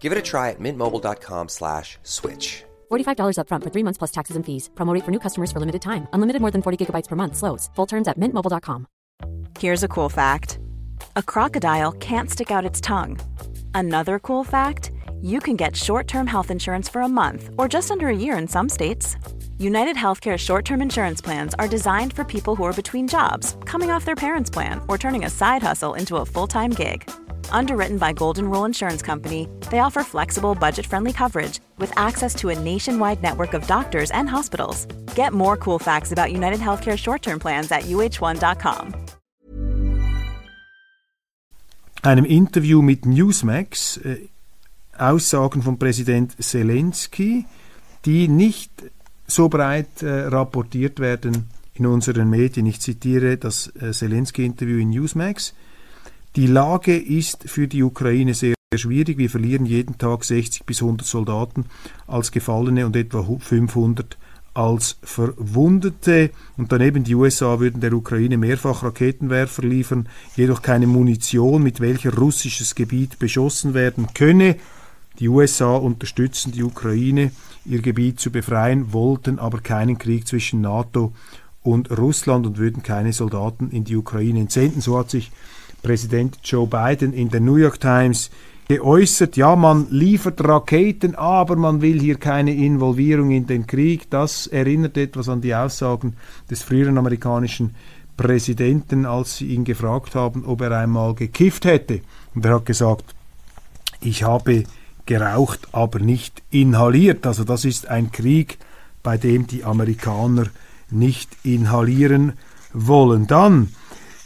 Give 0.00 0.12
it 0.12 0.18
a 0.18 0.22
try 0.22 0.50
at 0.50 0.60
mintmobile.com 0.60 1.48
slash 1.48 1.98
switch. 2.02 2.64
$45 2.90 3.36
upfront 3.36 3.62
for 3.64 3.70
three 3.70 3.82
months 3.82 3.98
plus 3.98 4.12
taxes 4.12 4.36
and 4.36 4.46
fees. 4.46 4.70
Promote 4.74 5.04
for 5.04 5.10
new 5.10 5.18
customers 5.18 5.52
for 5.52 5.60
limited 5.60 5.82
time. 5.82 6.08
Unlimited 6.14 6.40
more 6.40 6.50
than 6.50 6.62
40 6.62 6.86
gigabytes 6.86 7.08
per 7.08 7.16
month. 7.16 7.36
Slows. 7.36 7.68
Full 7.76 7.86
terms 7.86 8.08
at 8.08 8.18
mintmobile.com. 8.18 8.86
Here's 9.58 9.82
a 9.82 9.88
cool 9.88 10.08
fact. 10.08 10.58
A 11.16 11.22
crocodile 11.22 11.92
can't 11.92 12.30
stick 12.30 12.50
out 12.50 12.64
its 12.64 12.80
tongue. 12.80 13.18
Another 13.74 14.18
cool 14.18 14.44
fact, 14.44 14.92
you 15.20 15.40
can 15.40 15.56
get 15.56 15.74
short-term 15.76 16.26
health 16.26 16.50
insurance 16.50 16.88
for 16.88 17.02
a 17.02 17.08
month 17.08 17.50
or 17.58 17.68
just 17.68 17.90
under 17.90 18.08
a 18.08 18.16
year 18.16 18.38
in 18.38 18.46
some 18.46 18.68
states. 18.68 19.16
United 19.58 19.96
Healthcare 19.96 20.38
short 20.38 20.64
term 20.64 20.80
insurance 20.80 21.20
plans 21.20 21.54
are 21.58 21.68
designed 21.68 22.12
for 22.12 22.24
people 22.24 22.54
who 22.54 22.64
are 22.64 22.72
between 22.72 23.08
jobs, 23.08 23.56
coming 23.64 23.90
off 23.90 24.04
their 24.04 24.14
parents' 24.14 24.50
plan, 24.50 24.80
or 24.88 24.96
turning 24.96 25.24
a 25.24 25.30
side 25.30 25.62
hustle 25.62 25.94
into 25.94 26.16
a 26.16 26.24
full 26.26 26.46
time 26.46 26.70
gig. 26.70 27.10
Underwritten 27.52 27.98
by 27.98 28.12
Golden 28.12 28.48
Rule 28.48 28.64
Insurance 28.64 29.02
Company, 29.02 29.48
they 29.70 29.80
offer 29.80 30.02
flexible, 30.02 30.54
budget 30.54 30.86
friendly 30.86 31.12
coverage 31.12 31.60
with 31.78 31.92
access 31.96 32.34
to 32.36 32.50
a 32.50 32.58
nationwide 32.58 33.22
network 33.22 33.54
of 33.54 33.66
doctors 33.66 34.10
and 34.10 34.28
hospitals. 34.28 34.86
Get 35.14 35.32
more 35.32 35.56
cool 35.56 35.78
facts 35.78 36.12
about 36.12 36.32
United 36.32 36.60
Healthcare 36.60 36.96
short 36.96 37.22
term 37.22 37.38
plans 37.38 37.70
at 37.72 37.82
uh1.com. 37.84 38.94
Einem 42.02 42.24
Interview 42.24 42.80
mit 42.80 43.04
Newsmax 43.04 43.98
äh, 43.98 44.28
Aussagen 44.96 45.62
von 45.62 45.78
Präsident 45.78 46.34
Zelensky, 46.42 47.44
die 48.04 48.28
nicht 48.28 48.70
so 49.26 49.48
breit 49.48 50.02
äh, 50.02 50.26
rapportiert 50.26 51.00
werden 51.00 51.48
in 51.74 51.86
unseren 51.86 52.30
Medien. 52.30 52.66
Ich 52.66 52.80
zitiere 52.80 53.36
das 53.36 53.72
äh, 53.80 53.92
Zelensky-Interview 53.92 54.78
in 54.78 54.90
Newsmax. 54.90 55.54
Die 56.38 56.46
Lage 56.46 56.96
ist 56.96 57.50
für 57.50 57.66
die 57.66 57.82
Ukraine 57.82 58.32
sehr 58.32 58.54
schwierig. 58.72 59.18
Wir 59.18 59.28
verlieren 59.28 59.66
jeden 59.66 59.98
Tag 59.98 60.22
60 60.22 60.66
bis 60.66 60.80
100 60.80 61.04
Soldaten 61.04 61.64
als 62.06 62.30
Gefallene 62.30 62.86
und 62.86 62.94
etwa 62.94 63.26
500 63.40 64.16
als 64.54 64.98
Verwundete. 65.02 66.30
Und 66.56 66.70
daneben 66.70 67.02
die 67.02 67.16
USA 67.16 67.58
würden 67.58 67.80
der 67.80 67.92
Ukraine 67.92 68.38
mehrfach 68.38 68.84
Raketenwerfer 68.84 69.62
liefern, 69.62 70.08
jedoch 70.36 70.62
keine 70.62 70.86
Munition, 70.86 71.60
mit 71.60 71.80
welcher 71.80 72.14
russisches 72.14 72.76
Gebiet 72.76 73.18
beschossen 73.18 73.74
werden 73.74 74.06
könne. 74.14 74.58
Die 75.18 75.26
USA 75.26 75.74
unterstützen 75.74 76.52
die 76.52 76.62
Ukraine 76.62 77.32
ihr 77.64 77.82
Gebiet 77.82 78.20
zu 78.20 78.30
befreien, 78.30 78.92
wollten 78.92 79.40
aber 79.40 79.58
keinen 79.58 79.98
Krieg 79.98 80.28
zwischen 80.28 80.60
NATO 80.60 81.12
und 81.64 81.90
Russland 81.98 82.46
und 82.46 82.58
würden 82.58 82.84
keine 82.84 83.12
Soldaten 83.12 83.72
in 83.72 83.82
die 83.82 83.96
Ukraine 83.96 84.38
entsenden. 84.38 84.80
So 84.80 84.96
hat 84.96 85.10
sich 85.10 85.32
Präsident 85.88 86.38
Joe 86.44 86.66
Biden 86.66 87.14
in 87.14 87.30
der 87.30 87.40
New 87.40 87.56
York 87.56 87.80
Times 87.80 88.30
geäußert, 88.68 89.38
ja, 89.38 89.56
man 89.56 89.86
liefert 89.88 90.46
Raketen, 90.46 91.14
aber 91.14 91.56
man 91.56 91.80
will 91.80 91.98
hier 91.98 92.16
keine 92.16 92.52
Involvierung 92.52 93.30
in 93.30 93.46
den 93.46 93.66
Krieg. 93.66 94.10
Das 94.10 94.46
erinnert 94.46 94.98
etwas 94.98 95.30
an 95.30 95.40
die 95.40 95.54
Aussagen 95.54 96.14
des 96.50 96.62
früheren 96.62 96.98
amerikanischen 96.98 97.74
Präsidenten, 98.18 99.06
als 99.06 99.38
sie 99.38 99.46
ihn 99.46 99.64
gefragt 99.64 100.14
haben, 100.14 100.44
ob 100.44 100.60
er 100.60 100.72
einmal 100.72 101.14
gekifft 101.14 101.64
hätte. 101.64 102.02
Und 102.34 102.44
er 102.44 102.56
hat 102.56 102.66
gesagt, 102.66 103.14
ich 104.02 104.24
habe 104.24 104.64
geraucht, 105.06 105.68
aber 105.72 106.00
nicht 106.00 106.42
inhaliert. 106.50 107.26
Also 107.26 107.44
das 107.44 107.64
ist 107.64 107.88
ein 107.88 108.12
Krieg, 108.12 108.58
bei 109.02 109.16
dem 109.16 109.46
die 109.46 109.64
Amerikaner 109.64 110.48
nicht 110.90 111.30
inhalieren 111.44 112.34
wollen. 112.74 113.26
Dann 113.26 113.68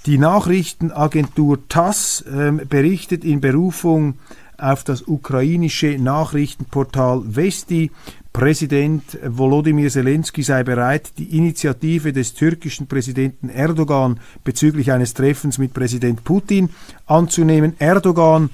die 0.06 0.18
Nachrichtenagentur 0.18 1.68
TASS 1.68 2.22
äh, 2.22 2.52
berichtet 2.68 3.24
in 3.24 3.40
Berufung 3.40 4.14
auf 4.58 4.84
das 4.84 5.02
ukrainische 5.06 5.98
Nachrichtenportal 5.98 7.22
Vesti, 7.24 7.90
Präsident 8.32 9.18
Volodymyr 9.24 9.90
Zelensky 9.90 10.42
sei 10.42 10.62
bereit, 10.62 11.12
die 11.18 11.36
Initiative 11.36 12.12
des 12.12 12.32
türkischen 12.32 12.86
Präsidenten 12.86 13.50
Erdogan 13.50 14.20
bezüglich 14.42 14.90
eines 14.90 15.12
Treffens 15.12 15.58
mit 15.58 15.74
Präsident 15.74 16.24
Putin 16.24 16.70
anzunehmen. 17.06 17.74
Erdogan 17.78 18.50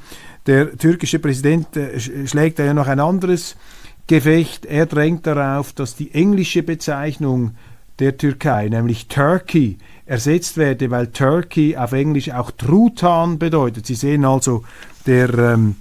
der 0.46 0.76
türkische 0.76 1.18
Präsident 1.18 1.76
äh, 1.76 2.00
schlägt 2.00 2.58
ja 2.58 2.74
noch 2.74 2.88
ein 2.88 3.00
anderes 3.00 3.56
Gefecht. 4.06 4.66
Er 4.66 4.86
drängt 4.86 5.26
darauf, 5.26 5.72
dass 5.72 5.94
die 5.94 6.12
englische 6.12 6.62
Bezeichnung 6.62 7.52
der 7.98 8.16
Türkei, 8.16 8.68
nämlich 8.68 9.08
Turkey, 9.08 9.76
ersetzt 10.08 10.56
werde, 10.56 10.90
weil 10.90 11.08
Turkey 11.08 11.76
auf 11.76 11.92
Englisch 11.92 12.30
auch 12.30 12.50
Truthahn 12.50 13.38
bedeutet. 13.38 13.86
Sie 13.86 13.94
sehen 13.94 14.24
also, 14.24 14.64
der 15.06 15.32
ähm, 15.38 15.76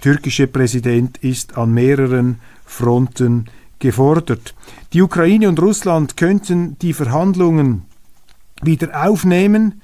türkische 0.00 0.46
Präsident 0.46 1.18
ist 1.18 1.56
an 1.56 1.72
mehreren 1.72 2.40
Fronten 2.64 3.46
gefordert. 3.78 4.54
Die 4.92 5.02
Ukraine 5.02 5.48
und 5.48 5.60
Russland 5.60 6.16
könnten 6.16 6.76
die 6.80 6.92
Verhandlungen 6.92 7.82
wieder 8.62 9.06
aufnehmen 9.06 9.80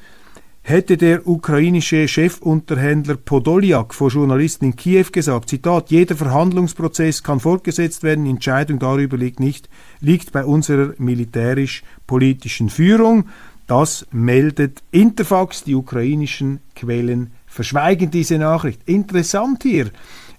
hätte 0.66 0.96
der 0.96 1.26
ukrainische 1.28 2.08
Chefunterhändler 2.08 3.16
Podolyak 3.16 3.92
vor 3.92 4.08
Journalisten 4.08 4.64
in 4.64 4.76
Kiew 4.76 5.04
gesagt, 5.12 5.50
Zitat, 5.50 5.90
jeder 5.90 6.16
Verhandlungsprozess 6.16 7.22
kann 7.22 7.38
fortgesetzt 7.38 8.02
werden, 8.02 8.24
Entscheidung 8.24 8.78
darüber 8.78 9.18
liegt 9.18 9.40
nicht, 9.40 9.68
liegt 10.00 10.32
bei 10.32 10.42
unserer 10.42 10.94
militärisch-politischen 10.96 12.70
Führung. 12.70 13.26
Das 13.66 14.06
meldet 14.10 14.82
Interfax, 14.90 15.64
die 15.64 15.74
ukrainischen 15.74 16.60
Quellen 16.76 17.32
verschweigen 17.46 18.10
diese 18.10 18.38
Nachricht. 18.38 18.80
Interessant 18.86 19.62
hier. 19.62 19.90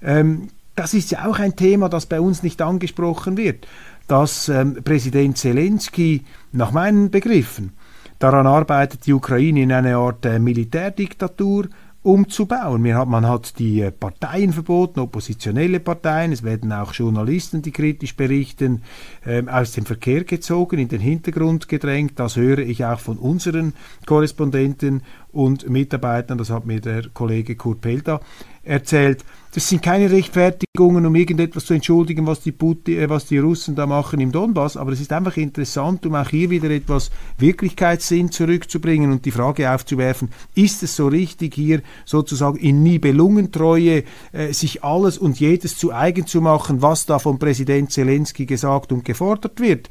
Ähm, 0.01 0.50
das 0.75 0.94
ist 0.94 1.12
ja 1.12 1.25
auch 1.25 1.39
ein 1.39 1.55
Thema, 1.55 1.89
das 1.89 2.05
bei 2.05 2.20
uns 2.20 2.44
nicht 2.44 2.62
angesprochen 2.62 3.38
wird, 3.38 3.67
dass 4.08 4.50
ähm, 4.50 4.84
Präsident 4.84 5.38
Zelensky 5.38 6.25
nach 6.51 6.72
meinen 6.72 7.10
Begriffen 7.10 7.74
Daran 8.20 8.48
arbeitet 8.48 9.05
die 9.05 9.13
Ukraine 9.13 9.63
in 9.63 9.72
eine 9.72 9.98
Art 9.98 10.25
äh, 10.25 10.39
Militärdiktatur 10.39 11.67
umzubauen. 12.05 12.83
Man 12.83 13.27
hat 13.27 13.57
die 13.57 13.81
äh, 13.81 13.91
Parteien 13.91 14.53
verboten, 14.53 15.00
oppositionelle 15.00 15.79
Parteien. 15.79 16.31
Es 16.31 16.43
werden 16.43 16.71
auch 16.71 16.93
Journalisten, 16.93 17.63
die 17.63 17.71
kritisch 17.71 18.15
berichten, 18.15 18.83
ähm, 19.25 19.50
aus 19.50 19.71
dem 19.71 19.88
Verkehr 19.88 20.24
gezogen, 20.24 20.77
in 20.77 20.88
den 20.88 21.01
Hintergrund 21.01 21.67
gedrängt. 21.67 22.19
Das 22.19 22.35
höre 22.35 22.59
ich 22.59 22.85
auch 22.85 23.00
von 23.00 23.17
unseren 23.17 23.74
Korrespondenten 24.05 25.01
und 25.31 25.67
Mitarbeitern. 25.67 26.38
Das 26.38 26.51
hat 26.51 26.67
mir 26.67 26.79
der 26.79 27.09
Kollege 27.09 27.55
Kurt 27.55 27.81
Pelda 27.81 28.21
erzählt. 28.62 29.25
Das 29.55 29.69
sind 29.69 29.81
keine 29.81 30.12
Rechtfertigungen, 30.12 31.05
um 31.05 31.15
irgendetwas 31.15 31.63
zu 31.63 31.74
entschuldigen, 31.74 32.27
was 32.27 32.41
die, 32.41 32.51
Putin, 32.51 33.00
äh, 33.00 33.09
was 33.09 33.27
die 33.27 33.38
Russen 33.38 33.74
da 33.74 33.88
machen 33.88 34.19
im 34.19 34.33
Donbass, 34.33 34.75
aber 34.75 34.91
es 34.91 35.00
ist 35.00 35.13
einfach 35.13 35.38
interessant, 35.38 36.05
um 36.05 36.15
auch 36.15 36.27
hier 36.27 36.50
wieder 36.50 36.69
etwas 36.69 37.09
Wirklichkeitssinn 37.38 38.33
zurückzubringen 38.33 39.13
und 39.13 39.24
die 39.24 39.31
Frage 39.31 39.71
aufzuwerfen, 39.71 40.27
ist 40.55 40.83
es 40.83 40.97
so 40.97 41.07
richtig, 41.07 41.53
hier 41.53 41.83
sozusagen 42.03 42.57
in 42.57 42.83
Nibelungentreue 42.83 44.03
äh, 44.33 44.51
sich 44.51 44.83
alles 44.83 45.17
und 45.17 45.39
jedes 45.39 45.77
zu 45.77 45.93
eigen 45.93 46.27
zu 46.27 46.41
machen, 46.41 46.81
was 46.81 47.05
da 47.05 47.17
von 47.17 47.39
Präsident 47.39 47.93
Zelensky 47.93 48.45
gesagt 48.45 48.91
und 48.91 49.05
gefordert 49.05 49.62
wird? 49.62 49.89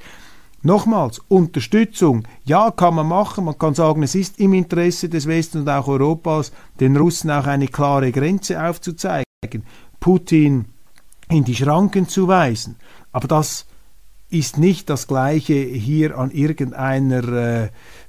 Nochmals, 0.61 1.23
Unterstützung, 1.29 2.25
ja, 2.45 2.71
kann 2.71 2.97
man 2.97 3.09
machen. 3.09 3.47
Man 3.47 3.59
kann 3.59 3.73
sagen, 3.73 4.03
es 4.03 4.15
ist 4.15 4.39
im 4.41 4.53
Interesse 4.53 5.09
des 5.09 5.27
Westens 5.27 5.63
und 5.63 5.71
auch 5.71 5.89
Europas, 5.89 6.53
den 6.81 6.99
Russen 6.99 7.31
auch 7.31 7.47
eine 7.47 7.69
klare 7.69 8.13
Grenze 8.13 8.63
aufzuzeigen. 8.63 9.25
Putin 10.01 10.67
in 11.29 11.45
die 11.45 11.55
Schranken 11.55 12.09
zu 12.09 12.27
weisen. 12.29 12.77
Aber 13.13 13.29
das 13.29 13.67
ist 14.31 14.57
nicht 14.59 14.91
das 14.91 15.07
gleiche 15.07 15.55
hier 15.55 16.19
an 16.19 16.31
irgendeiner 16.31 17.29
äh, 17.29 17.69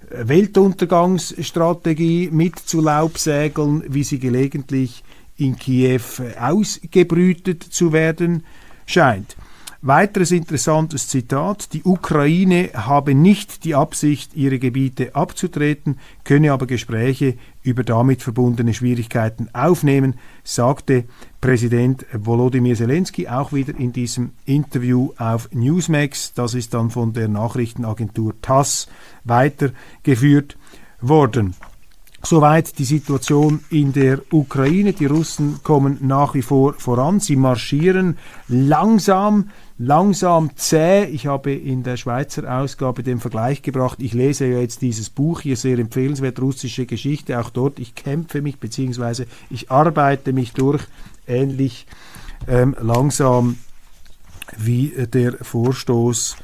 Weltuntergangsstrategie 0.10 2.30
Laubsägeln, 2.82 3.84
wie 3.88 4.04
sie 4.04 4.20
gelegentlich 4.20 5.04
in 5.38 5.56
Kiew 5.58 6.02
ausgebrütet 6.40 7.64
zu 7.64 7.94
werden 7.94 8.46
scheint. 8.86 9.36
Weiteres 9.88 10.32
interessantes 10.32 11.08
Zitat. 11.10 11.72
Die 11.74 11.84
Ukraine 11.84 12.72
habe 12.74 13.14
nicht 13.14 13.66
die 13.66 13.76
Absicht, 13.76 14.34
ihre 14.34 14.58
Gebiete 14.58 15.14
abzutreten, 15.14 16.00
könne 16.24 16.54
aber 16.54 16.66
Gespräche 16.66 17.36
über 17.62 17.84
damit 17.84 18.24
verbundene 18.24 18.74
Schwierigkeiten 18.74 19.48
aufnehmen, 19.54 20.16
sagte 20.44 21.04
Präsident 21.40 22.04
Volodymyr 22.12 22.76
Zelensky 22.76 23.28
auch 23.28 23.54
wieder 23.54 23.78
in 23.78 23.94
diesem 23.94 24.32
Interview 24.46 25.12
auf 25.20 25.50
Newsmax. 25.52 26.34
Das 26.34 26.56
ist 26.56 26.74
dann 26.74 26.90
von 26.90 27.14
der 27.14 27.28
Nachrichtenagentur 27.28 28.34
TASS 28.42 28.88
weitergeführt 29.24 30.58
worden. 31.00 31.54
Soweit 32.26 32.80
die 32.80 32.86
Situation 32.86 33.64
in 33.70 33.94
der 33.94 34.20
Ukraine. 34.32 34.94
Die 34.94 35.06
Russen 35.06 35.60
kommen 35.62 36.00
nach 36.02 36.34
wie 36.34 36.42
vor 36.42 36.74
voran. 36.74 37.20
Sie 37.20 37.36
marschieren 37.36 38.18
langsam, 38.48 39.52
langsam 39.78 40.50
zäh. 40.56 41.06
Ich 41.06 41.28
habe 41.28 41.54
in 41.54 41.84
der 41.84 41.98
Schweizer 41.98 42.52
Ausgabe 42.52 43.04
den 43.04 43.20
Vergleich 43.20 43.62
gebracht. 43.62 44.00
Ich 44.02 44.14
lese 44.14 44.48
ja 44.48 44.58
jetzt 44.58 44.82
dieses 44.82 45.12
Buch 45.12 45.42
hier 45.42 45.56
sehr 45.56 45.78
empfehlenswert, 45.78 46.42
russische 46.42 46.88
Geschichte. 46.88 47.40
Auch 47.40 47.52
dort, 47.52 47.78
ich 47.78 47.94
kämpfe 47.94 48.42
mich, 48.42 48.58
beziehungsweise 48.58 49.28
ich 49.52 49.70
arbeite 49.70 50.34
mich 50.34 50.54
durch, 50.54 50.82
ähnlich 51.28 51.86
ähm, 52.48 52.76
langsam 52.82 53.60
wie 54.58 54.94
der 55.14 55.34
Vorstoß 55.34 56.38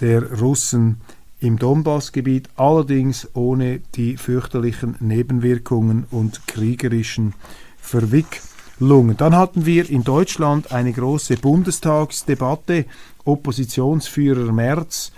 der 0.00 0.38
Russen 0.38 1.00
im 1.44 1.58
Donbassgebiet, 1.58 2.48
allerdings 2.56 3.28
ohne 3.34 3.80
die 3.94 4.16
fürchterlichen 4.16 4.96
Nebenwirkungen 5.00 6.06
und 6.10 6.46
kriegerischen 6.46 7.34
Verwicklungen. 7.76 9.18
Dann 9.18 9.36
hatten 9.36 9.66
wir 9.66 9.88
in 9.90 10.04
Deutschland 10.04 10.72
eine 10.72 10.92
große 10.92 11.36
Bundestagsdebatte. 11.36 12.86
Oppositionsführer 13.24 14.52
Merz 14.52 15.12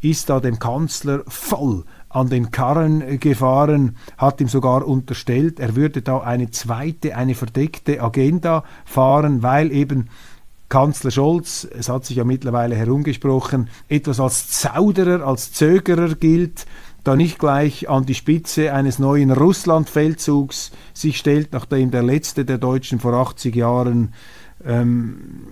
ist 0.00 0.30
da 0.30 0.38
dem 0.38 0.60
Kanzler 0.60 1.24
voll 1.26 1.84
an 2.08 2.28
den 2.28 2.50
Karren 2.52 3.18
gefahren, 3.18 3.96
hat 4.18 4.40
ihm 4.40 4.48
sogar 4.48 4.86
unterstellt, 4.86 5.58
er 5.58 5.74
würde 5.74 6.02
da 6.02 6.18
eine 6.18 6.50
zweite, 6.50 7.16
eine 7.16 7.34
verdeckte 7.34 8.02
Agenda 8.02 8.64
fahren, 8.84 9.42
weil 9.42 9.72
eben 9.72 10.10
Kanzler 10.72 11.10
Scholz, 11.10 11.68
es 11.78 11.90
hat 11.90 12.06
sich 12.06 12.16
ja 12.16 12.24
mittlerweile 12.24 12.74
herumgesprochen, 12.74 13.68
etwas 13.90 14.18
als 14.18 14.48
Zauderer, 14.48 15.22
als 15.22 15.52
Zögerer 15.52 16.14
gilt, 16.14 16.64
da 17.04 17.14
nicht 17.14 17.38
gleich 17.38 17.90
an 17.90 18.06
die 18.06 18.14
Spitze 18.14 18.72
eines 18.72 18.98
neuen 18.98 19.32
Russlandfeldzugs 19.32 20.72
sich 20.94 21.18
stellt, 21.18 21.52
nachdem 21.52 21.90
der 21.90 22.02
letzte 22.02 22.46
der 22.46 22.56
Deutschen 22.56 23.00
vor 23.00 23.12
80 23.12 23.54
Jahren 23.54 24.14
ähm, 24.64 25.46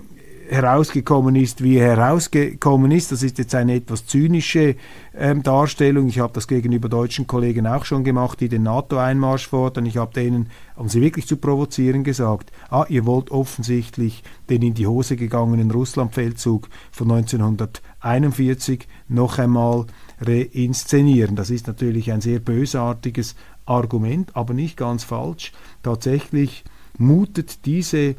herausgekommen 0.51 1.37
ist, 1.37 1.63
wie 1.63 1.77
er 1.77 1.97
herausgekommen 1.97 2.91
ist. 2.91 3.13
Das 3.13 3.23
ist 3.23 3.39
jetzt 3.39 3.55
eine 3.55 3.77
etwas 3.77 4.07
zynische 4.07 4.75
ähm, 5.17 5.45
Darstellung. 5.45 6.09
Ich 6.09 6.19
habe 6.19 6.33
das 6.33 6.49
gegenüber 6.49 6.89
deutschen 6.89 7.29
Kollegen 7.29 7.69
auch 7.69 7.85
schon 7.85 8.03
gemacht, 8.03 8.41
die 8.41 8.49
den 8.49 8.65
NATO-Einmarsch 8.65 9.47
fordern. 9.47 9.87
Ich 9.87 9.97
habe 9.97 10.13
denen, 10.13 10.51
um 10.75 10.89
sie 10.89 11.01
wirklich 11.01 11.29
zu 11.29 11.37
provozieren, 11.37 12.03
gesagt, 12.03 12.51
ah, 12.69 12.85
ihr 12.89 13.07
wollt 13.07 13.31
offensichtlich 13.31 14.25
den 14.49 14.63
in 14.63 14.75
die 14.75 14.89
Hose 14.89 15.15
gegangenen 15.15 15.71
Russlandfeldzug 15.71 16.69
von 16.91 17.13
1941 17.13 18.89
noch 19.09 19.39
einmal 19.39 19.87
reinszenieren. 20.21 21.37
Das 21.37 21.51
ist 21.51 21.69
natürlich 21.69 22.11
ein 22.11 22.21
sehr 22.21 22.41
bösartiges 22.41 23.37
Argument, 23.67 24.35
aber 24.35 24.53
nicht 24.53 24.77
ganz 24.77 25.05
falsch. 25.05 25.53
Tatsächlich 25.85 26.65
mutet 26.99 27.65
diese 27.67 28.17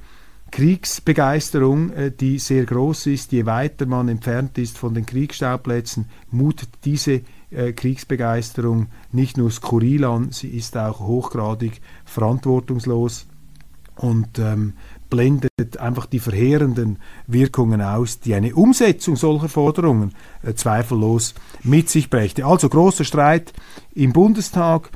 Kriegsbegeisterung, 0.52 1.92
äh, 1.92 2.12
die 2.12 2.38
sehr 2.38 2.66
groß 2.66 3.08
ist. 3.08 3.32
Je 3.32 3.46
weiter 3.46 3.86
man 3.86 4.10
entfernt 4.10 4.58
ist 4.58 4.78
von 4.78 4.94
den 4.94 5.06
Kriegsschauplätzen, 5.06 6.06
mutet 6.30 6.70
diese 6.84 7.22
äh, 7.52 7.72
Kriegsbegeisterung 7.74 8.88
nicht 9.12 9.38
nur 9.38 9.50
skurril 9.52 10.06
an, 10.06 10.32
sie 10.32 10.50
ist 10.50 10.78
auch 10.78 11.00
hochgradig 11.00 11.82
verantwortungslos 12.06 13.28
und 13.96 14.40
ähm, 14.40 14.74
blendet 15.10 15.78
einfach 15.78 16.06
die 16.06 16.20
verheerenden 16.20 17.00
Wirkungen 17.28 17.82
aus, 17.82 18.20
die 18.20 18.34
eine 18.34 18.56
Umsetzung 18.56 19.16
solcher 19.16 19.50
Forderungen 19.50 20.14
äh, 20.44 20.54
zweifellos 20.54 21.36
mit 21.64 21.90
sich 21.90 22.10
brächte. 22.10 22.46
Also 22.46 22.70
großer 22.70 23.04
Streit 23.04 23.54
im 23.94 24.14
Bundestag. 24.14 24.90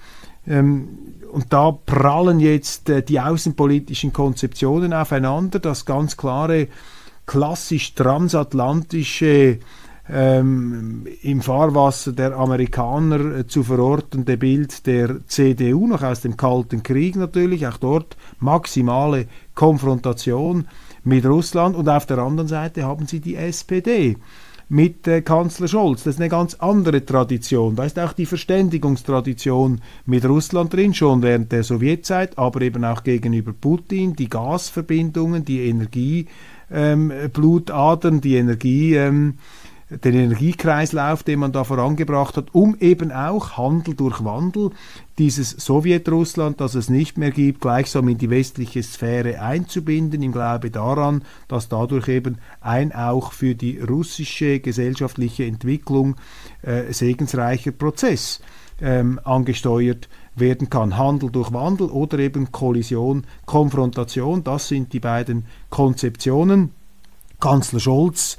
Ähm, 0.47 1.14
und 1.35 1.51
da 1.51 1.71
prallen 1.71 2.39
jetzt 2.39 2.89
äh, 2.89 3.03
die 3.03 3.19
außenpolitischen 3.19 4.13
Konzeptionen 4.13 4.93
aufeinander. 4.93 5.59
Das 5.59 5.85
ganz 5.85 6.15
klare, 6.15 6.69
klassisch 7.25 7.93
transatlantische, 7.93 9.59
ähm, 10.09 11.05
im 11.23 11.41
Fahrwasser 11.41 12.13
der 12.13 12.37
Amerikaner 12.37 13.39
äh, 13.39 13.47
zu 13.47 13.63
verortende 13.63 14.37
Bild 14.37 14.87
der 14.87 15.27
CDU, 15.27 15.87
noch 15.87 16.03
aus 16.03 16.21
dem 16.21 16.37
Kalten 16.37 16.83
Krieg 16.83 17.17
natürlich, 17.17 17.67
auch 17.67 17.77
dort 17.77 18.15
maximale 18.39 19.27
Konfrontation 19.55 20.69
mit 21.03 21.25
Russland. 21.25 21.75
Und 21.75 21.89
auf 21.89 22.05
der 22.05 22.19
anderen 22.19 22.47
Seite 22.47 22.83
haben 22.85 23.07
sie 23.07 23.19
die 23.19 23.35
SPD 23.35 24.15
mit 24.69 25.07
äh, 25.07 25.21
Kanzler 25.21 25.67
Scholz. 25.67 26.03
Das 26.03 26.15
ist 26.15 26.21
eine 26.21 26.29
ganz 26.29 26.55
andere 26.55 27.05
Tradition. 27.05 27.75
Da 27.75 27.83
ist 27.83 27.99
auch 27.99 28.13
die 28.13 28.25
Verständigungstradition 28.25 29.81
mit 30.05 30.25
Russland 30.25 30.73
drin, 30.73 30.93
schon 30.93 31.21
während 31.21 31.51
der 31.51 31.63
Sowjetzeit, 31.63 32.37
aber 32.37 32.61
eben 32.61 32.83
auch 32.83 33.03
gegenüber 33.03 33.53
Putin, 33.53 34.15
die 34.15 34.29
Gasverbindungen, 34.29 35.45
die 35.45 35.67
Energieblutadern, 35.67 38.15
ähm, 38.15 38.21
die 38.21 38.35
Energie. 38.35 38.95
Ähm, 38.95 39.35
den 39.89 40.15
Energiekreislauf, 40.15 41.21
den 41.21 41.39
man 41.39 41.51
da 41.51 41.63
vorangebracht 41.63 42.37
hat, 42.37 42.55
um 42.55 42.75
eben 42.79 43.11
auch 43.11 43.57
Handel 43.57 43.93
durch 43.93 44.23
Wandel, 44.23 44.71
dieses 45.17 45.51
Sowjetrussland, 45.51 46.59
das 46.59 46.75
es 46.75 46.89
nicht 46.89 47.17
mehr 47.17 47.31
gibt, 47.31 47.61
gleichsam 47.61 48.09
in 48.09 48.17
die 48.17 48.29
westliche 48.29 48.83
Sphäre 48.83 49.41
einzubinden, 49.41 50.21
im 50.21 50.31
Glaube 50.31 50.71
daran, 50.71 51.23
dass 51.47 51.69
dadurch 51.69 52.09
eben 52.09 52.37
ein 52.59 52.91
auch 52.93 53.31
für 53.31 53.55
die 53.55 53.79
russische 53.79 54.59
gesellschaftliche 54.59 55.45
Entwicklung 55.45 56.15
äh, 56.63 56.91
segensreicher 56.91 57.71
Prozess 57.71 58.41
ähm, 58.81 59.19
angesteuert 59.23 60.09
werden 60.35 60.69
kann. 60.69 60.97
Handel 60.97 61.31
durch 61.31 61.53
Wandel 61.53 61.87
oder 61.87 62.19
eben 62.19 62.51
Kollision, 62.51 63.25
Konfrontation, 63.45 64.43
das 64.43 64.67
sind 64.67 64.91
die 64.91 64.99
beiden 64.99 65.45
Konzeptionen. 65.69 66.71
Kanzler 67.39 67.79
Scholz 67.79 68.37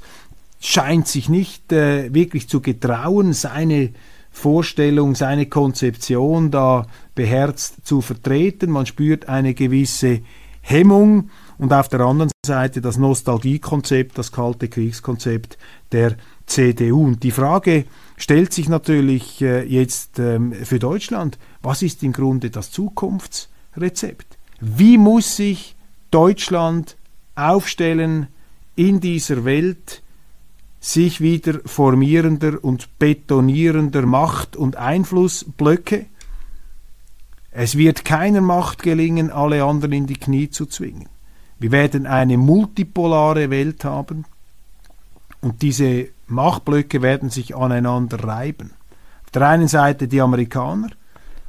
scheint 0.59 1.07
sich 1.07 1.29
nicht 1.29 1.71
äh, 1.71 2.13
wirklich 2.13 2.47
zu 2.49 2.61
getrauen, 2.61 3.33
seine 3.33 3.91
Vorstellung, 4.37 5.15
seine 5.15 5.47
Konzeption 5.47 6.51
da 6.51 6.87
beherzt 7.15 7.85
zu 7.85 8.01
vertreten. 8.01 8.71
Man 8.71 8.85
spürt 8.85 9.27
eine 9.27 9.53
gewisse 9.53 10.21
Hemmung 10.61 11.29
und 11.57 11.73
auf 11.73 11.87
der 11.89 12.01
anderen 12.01 12.31
Seite 12.45 12.81
das 12.81 12.97
Nostalgiekonzept, 12.97 14.17
das 14.17 14.31
kalte 14.31 14.67
Kriegskonzept 14.67 15.57
der 15.91 16.17
CDU. 16.45 17.03
Und 17.05 17.23
die 17.23 17.31
Frage 17.31 17.85
stellt 18.15 18.53
sich 18.53 18.69
natürlich 18.69 19.41
äh, 19.41 19.63
jetzt 19.63 20.19
ähm, 20.19 20.53
für 20.53 20.79
Deutschland, 20.79 21.39
was 21.61 21.81
ist 21.81 22.03
im 22.03 22.13
Grunde 22.13 22.49
das 22.49 22.71
Zukunftsrezept? 22.71 24.37
Wie 24.59 24.97
muss 24.97 25.35
sich 25.35 25.75
Deutschland 26.11 26.95
aufstellen 27.35 28.27
in 28.75 28.99
dieser 28.99 29.45
Welt, 29.45 30.01
sich 30.87 31.19
wieder 31.19 31.59
formierender 31.65 32.63
und 32.63 32.97
betonierender 32.97 34.05
Macht- 34.05 34.55
und 34.55 34.77
Einflussblöcke. 34.77 36.05
Es 37.51 37.77
wird 37.77 38.05
keiner 38.05 38.41
Macht 38.41 38.83
gelingen, 38.83 39.29
alle 39.31 39.63
anderen 39.63 39.93
in 39.93 40.07
die 40.07 40.15
Knie 40.15 40.49
zu 40.49 40.65
zwingen. 40.65 41.09
Wir 41.59 41.71
werden 41.71 42.05
eine 42.05 42.37
multipolare 42.37 43.49
Welt 43.49 43.83
haben 43.83 44.25
und 45.41 45.61
diese 45.61 46.07
Machtblöcke 46.27 47.01
werden 47.01 47.29
sich 47.29 47.55
aneinander 47.55 48.23
reiben. 48.23 48.71
Auf 49.25 49.31
der 49.31 49.47
einen 49.49 49.67
Seite 49.67 50.07
die 50.07 50.21
Amerikaner, 50.21 50.89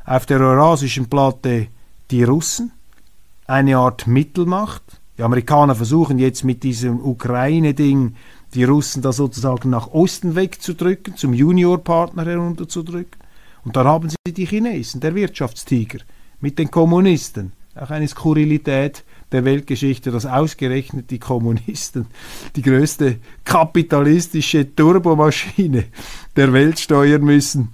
auf 0.05 0.27
der 0.27 0.41
eurasischen 0.41 1.09
Platte 1.09 1.69
die 2.11 2.25
Russen, 2.25 2.73
eine 3.47 3.77
Art 3.77 4.07
Mittelmacht. 4.07 4.83
Die 5.17 5.23
Amerikaner 5.23 5.75
versuchen 5.75 6.19
jetzt 6.19 6.45
mit 6.45 6.63
diesem 6.63 7.01
Ukraine-Ding 7.01 8.15
die 8.55 8.65
Russen 8.65 9.03
da 9.03 9.13
sozusagen 9.13 9.71
nach 9.71 9.89
Osten 9.89 10.35
wegzudrücken, 10.35 11.17
zum 11.17 11.35
Juniorpartner 11.35 12.25
herunterzudrücken. 12.25 13.21
Und 13.65 13.77
dann 13.77 13.87
haben 13.87 14.09
sie 14.09 14.33
die 14.33 14.47
Chinesen, 14.47 15.01
der 15.01 15.15
Wirtschaftstiger, 15.15 15.99
mit 16.41 16.59
den 16.59 16.71
Kommunisten. 16.71 17.53
Auch 17.75 17.91
eine 17.91 18.09
Skurrilität 18.09 19.05
der 19.31 19.45
Weltgeschichte, 19.45 20.11
dass 20.11 20.27
ausgerechnet 20.27 21.11
die 21.11 21.19
Kommunisten 21.19 22.07
die 22.57 22.63
größte 22.63 23.19
kapitalistische 23.45 24.75
Turbomaschine 24.75 25.85
der 26.37 26.53
Welt 26.53 26.79
steuern 26.79 27.23
müssen. 27.23 27.69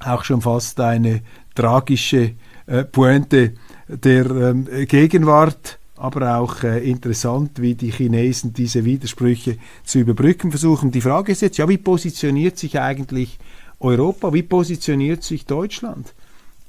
Auch 0.00 0.24
schon 0.24 0.40
fast 0.40 0.78
eine 0.80 1.22
tragische 1.54 2.34
äh, 2.66 2.84
Pointe 2.84 3.54
der 3.88 4.30
ähm, 4.30 4.68
Gegenwart, 4.86 5.78
aber 5.98 6.38
auch 6.38 6.62
äh, 6.62 6.88
interessant, 6.88 7.60
wie 7.60 7.74
die 7.74 7.90
Chinesen 7.90 8.52
diese 8.52 8.84
Widersprüche 8.84 9.58
zu 9.84 9.98
überbrücken 9.98 10.50
versuchen. 10.50 10.90
Die 10.90 11.00
Frage 11.00 11.32
ist 11.32 11.42
jetzt, 11.42 11.58
ja, 11.58 11.68
wie 11.68 11.78
positioniert 11.78 12.58
sich 12.58 12.78
eigentlich 12.78 13.38
Europa, 13.80 14.32
wie 14.32 14.42
positioniert 14.42 15.22
sich 15.22 15.46
Deutschland 15.46 16.14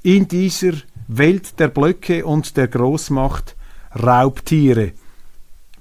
in 0.03 0.27
dieser 0.27 0.73
Welt 1.07 1.59
der 1.59 1.67
Blöcke 1.67 2.25
und 2.25 2.57
der 2.57 2.67
Großmacht 2.67 3.55
Raubtiere? 3.95 4.91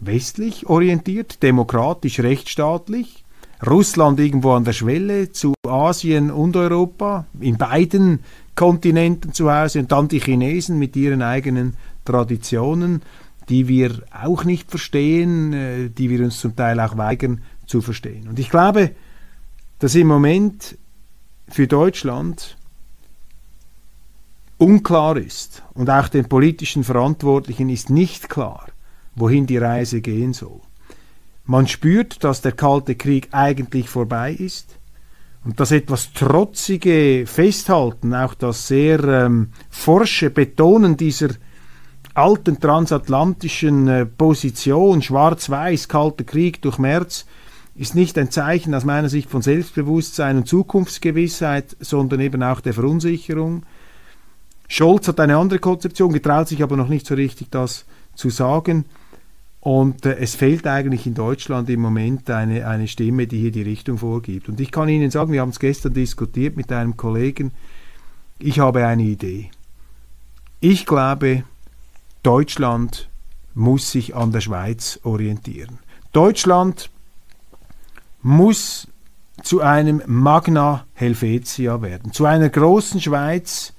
Westlich 0.00 0.66
orientiert, 0.66 1.42
demokratisch, 1.42 2.20
rechtsstaatlich, 2.20 3.24
Russland 3.66 4.20
irgendwo 4.20 4.52
an 4.52 4.64
der 4.64 4.72
Schwelle 4.72 5.32
zu 5.32 5.54
Asien 5.66 6.30
und 6.30 6.56
Europa, 6.56 7.26
in 7.40 7.56
beiden 7.56 8.20
Kontinenten 8.54 9.32
zu 9.32 9.52
Hause 9.52 9.80
und 9.80 9.90
dann 9.90 10.08
die 10.08 10.20
Chinesen 10.20 10.78
mit 10.78 10.94
ihren 10.96 11.22
eigenen 11.22 11.76
Traditionen, 12.04 13.02
die 13.48 13.68
wir 13.68 14.02
auch 14.12 14.44
nicht 14.44 14.70
verstehen, 14.70 15.52
äh, 15.52 15.88
die 15.88 16.10
wir 16.10 16.20
uns 16.24 16.40
zum 16.40 16.54
Teil 16.54 16.80
auch 16.80 16.96
weigern 16.96 17.42
zu 17.66 17.80
verstehen. 17.80 18.28
Und 18.28 18.38
ich 18.38 18.50
glaube, 18.50 18.92
dass 19.78 19.94
im 19.94 20.06
Moment 20.06 20.76
für 21.48 21.66
Deutschland 21.66 22.56
unklar 24.58 25.16
ist 25.16 25.62
und 25.74 25.88
auch 25.88 26.08
den 26.08 26.28
politischen 26.28 26.84
Verantwortlichen 26.84 27.68
ist 27.68 27.90
nicht 27.90 28.28
klar, 28.28 28.66
wohin 29.14 29.46
die 29.46 29.58
Reise 29.58 30.00
gehen 30.00 30.32
soll. 30.32 30.60
Man 31.44 31.66
spürt, 31.66 32.24
dass 32.24 32.42
der 32.42 32.52
Kalte 32.52 32.94
Krieg 32.94 33.28
eigentlich 33.32 33.88
vorbei 33.88 34.32
ist. 34.32 34.78
Und 35.44 35.60
das 35.60 35.70
etwas 35.70 36.12
trotzige 36.12 37.24
Festhalten, 37.26 38.12
auch 38.12 38.34
das 38.34 38.68
sehr 38.68 39.02
ähm, 39.04 39.52
forsche 39.70 40.28
Betonen 40.28 40.98
dieser 40.98 41.30
alten 42.18 42.58
transatlantischen 42.58 43.86
äh, 43.86 44.04
Position, 44.04 45.02
schwarz-weiß, 45.02 45.88
kalter 45.88 46.24
Krieg 46.24 46.60
durch 46.60 46.78
März, 46.78 47.26
ist 47.76 47.94
nicht 47.94 48.18
ein 48.18 48.30
Zeichen 48.32 48.74
aus 48.74 48.84
meiner 48.84 49.08
Sicht 49.08 49.30
von 49.30 49.40
Selbstbewusstsein 49.40 50.36
und 50.36 50.48
Zukunftsgewissheit, 50.48 51.76
sondern 51.78 52.18
eben 52.18 52.42
auch 52.42 52.60
der 52.60 52.74
Verunsicherung. 52.74 53.62
Scholz 54.66 55.06
hat 55.06 55.20
eine 55.20 55.36
andere 55.36 55.60
Konzeption, 55.60 56.12
getraut 56.12 56.48
sich 56.48 56.62
aber 56.62 56.76
noch 56.76 56.88
nicht 56.88 57.06
so 57.06 57.14
richtig, 57.14 57.50
das 57.52 57.86
zu 58.16 58.30
sagen. 58.30 58.84
Und 59.60 60.04
äh, 60.04 60.16
es 60.16 60.34
fehlt 60.34 60.66
eigentlich 60.66 61.06
in 61.06 61.14
Deutschland 61.14 61.70
im 61.70 61.80
Moment 61.80 62.28
eine, 62.30 62.66
eine 62.66 62.88
Stimme, 62.88 63.28
die 63.28 63.38
hier 63.38 63.52
die 63.52 63.62
Richtung 63.62 63.98
vorgibt. 63.98 64.48
Und 64.48 64.58
ich 64.60 64.72
kann 64.72 64.88
Ihnen 64.88 65.12
sagen, 65.12 65.32
wir 65.32 65.40
haben 65.40 65.50
es 65.50 65.60
gestern 65.60 65.94
diskutiert 65.94 66.56
mit 66.56 66.72
einem 66.72 66.96
Kollegen, 66.96 67.52
ich 68.40 68.58
habe 68.58 68.86
eine 68.86 69.04
Idee. 69.04 69.50
Ich 70.60 70.84
glaube, 70.84 71.44
Deutschland 72.22 73.08
muss 73.54 73.90
sich 73.92 74.14
an 74.14 74.32
der 74.32 74.40
Schweiz 74.40 75.00
orientieren. 75.02 75.78
Deutschland 76.12 76.90
muss 78.22 78.88
zu 79.42 79.60
einem 79.60 80.02
Magna 80.06 80.84
Helvetia 80.94 81.80
werden, 81.80 82.12
zu 82.12 82.24
einer 82.24 82.48
großen 82.48 83.00
Schweiz 83.00 83.72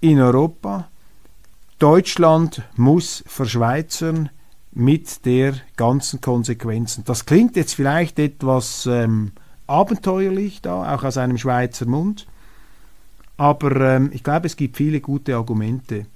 in 0.00 0.20
Europa. 0.20 0.88
Deutschland 1.78 2.62
muss 2.76 3.24
verschweizern 3.26 4.30
mit 4.72 5.24
der 5.26 5.54
ganzen 5.76 6.20
Konsequenzen. 6.20 7.04
Das 7.04 7.26
klingt 7.26 7.56
jetzt 7.56 7.74
vielleicht 7.74 8.18
etwas 8.18 8.86
ähm, 8.86 9.32
abenteuerlich 9.66 10.62
da, 10.62 10.94
auch 10.94 11.02
aus 11.02 11.16
einem 11.16 11.38
Schweizer 11.38 11.86
Mund, 11.86 12.26
aber 13.36 13.96
ähm, 13.96 14.10
ich 14.12 14.22
glaube, 14.22 14.46
es 14.46 14.56
gibt 14.56 14.76
viele 14.76 15.00
gute 15.00 15.34
Argumente 15.34 16.06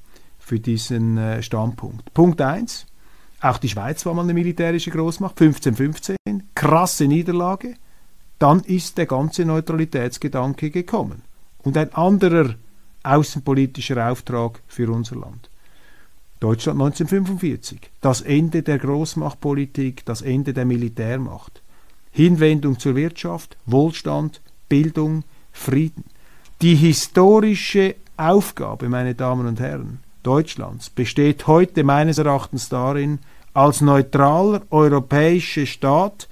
für 0.44 0.61
diesen 0.61 1.16
äh, 1.16 1.42
Standpunkt. 1.42 2.12
Punkt 2.12 2.40
1. 2.40 2.87
Auch 3.40 3.59
die 3.59 3.68
Schweiz 3.68 4.04
war 4.04 4.14
mal 4.14 4.22
eine 4.22 4.35
militärische 4.35 4.90
Großmacht, 4.90 5.40
1515, 5.40 6.16
krasse 6.54 7.07
Niederlage. 7.07 7.74
Dann 8.38 8.61
ist 8.61 8.98
der 8.98 9.07
ganze 9.07 9.44
Neutralitätsgedanke 9.44 10.70
gekommen. 10.70 11.22
Und 11.62 11.76
ein 11.76 11.92
anderer 11.94 12.54
außenpolitischer 13.02 14.11
Auftrag 14.11 14.61
für 14.66 14.90
unser 14.90 15.16
Land. 15.16 15.50
Deutschland 16.40 16.80
1945. 16.80 17.90
Das 18.02 18.20
Ende 18.20 18.62
der 18.62 18.78
Großmachtpolitik, 18.78 20.04
das 20.04 20.20
Ende 20.20 20.52
der 20.52 20.66
Militärmacht. 20.66 21.62
Hinwendung 22.11 22.78
zur 22.78 22.96
Wirtschaft, 22.96 23.57
Wohlstand, 23.64 24.42
Bildung, 24.68 25.24
Frieden. 25.52 26.04
Die 26.61 26.74
historische 26.74 27.96
Aufgabe, 28.16 28.88
meine 28.88 29.14
Damen 29.14 29.46
und 29.46 29.59
Herren, 29.59 30.04
Deutschlands 30.25 30.91
besteht 30.91 31.47
heute 31.47 31.85
meines 31.85 32.19
Erachtens 32.19 32.69
darin, 32.69 33.21
als 33.53 33.81
neutraler 33.81 34.63
europäischer 34.71 35.67
Staat 35.67 36.29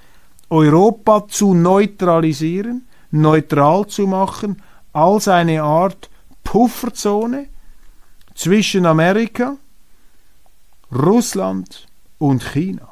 Europa 0.51 1.29
zu 1.29 1.55
neutralisieren, 1.55 2.87
neutral 3.11 3.87
zu 3.87 4.07
machen, 4.07 4.61
als 4.93 5.29
eine 5.29 5.63
Art 5.63 6.11
Pufferzone 6.43 7.47
zwischen 8.35 8.87
Amerika, 8.87 9.57
Russland 10.93 11.87
und 12.19 12.43
China. 12.43 12.89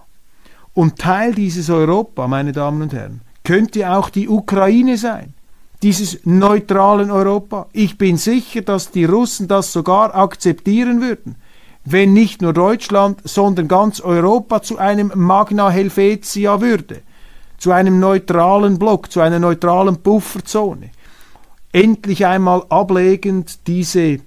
Und 0.75 0.99
Teil 0.99 1.35
dieses 1.35 1.69
Europa, 1.69 2.29
meine 2.29 2.53
Damen 2.53 2.83
und 2.83 2.93
Herren, 2.93 3.23
könnte 3.43 3.91
auch 3.91 4.11
die 4.11 4.29
Ukraine 4.29 4.97
sein, 4.97 5.35
dieses 5.83 6.21
neutralen 6.25 7.11
Europa. 7.11 7.67
Ich 7.73 7.97
bin 7.97 8.17
sicher, 8.17 8.63
dass 8.63 8.91
die 8.91 9.05
Russen 9.05 9.49
das 9.49 9.73
sogar 9.73 10.15
akzeptieren 10.15 11.01
würden, 11.01 11.37
wenn 11.85 12.13
nicht 12.13 12.43
nur 12.43 12.53
Deutschland, 12.53 13.21
sondern 13.25 13.69
ganz 13.69 14.01
Europa 14.01 14.63
zu 14.63 14.79
einem 14.79 15.13
Magna 15.15 15.71
Helvetia 15.71 16.61
würde, 16.61 17.03
zu 17.59 17.73
einem 17.73 17.99
neutralen 17.99 18.79
Block, 18.79 19.11
zu 19.11 19.21
einer 19.21 19.39
neutralen 19.39 20.03
Pufferzone. 20.03 20.91
Endlich 21.73 22.27
einmal 22.27 22.65
ablegend 22.69 23.67
diese 23.67 24.21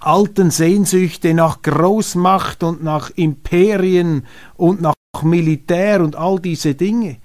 alten 0.00 0.50
Sehnsüchte 0.50 1.34
nach 1.34 1.62
Großmacht 1.62 2.62
und 2.62 2.82
nach 2.82 3.10
Imperien 3.16 4.26
und 4.56 4.80
nach 4.80 4.94
Militär 5.22 6.00
und 6.00 6.16
all 6.16 6.40
diese 6.40 6.74
Dinge. 6.74 7.18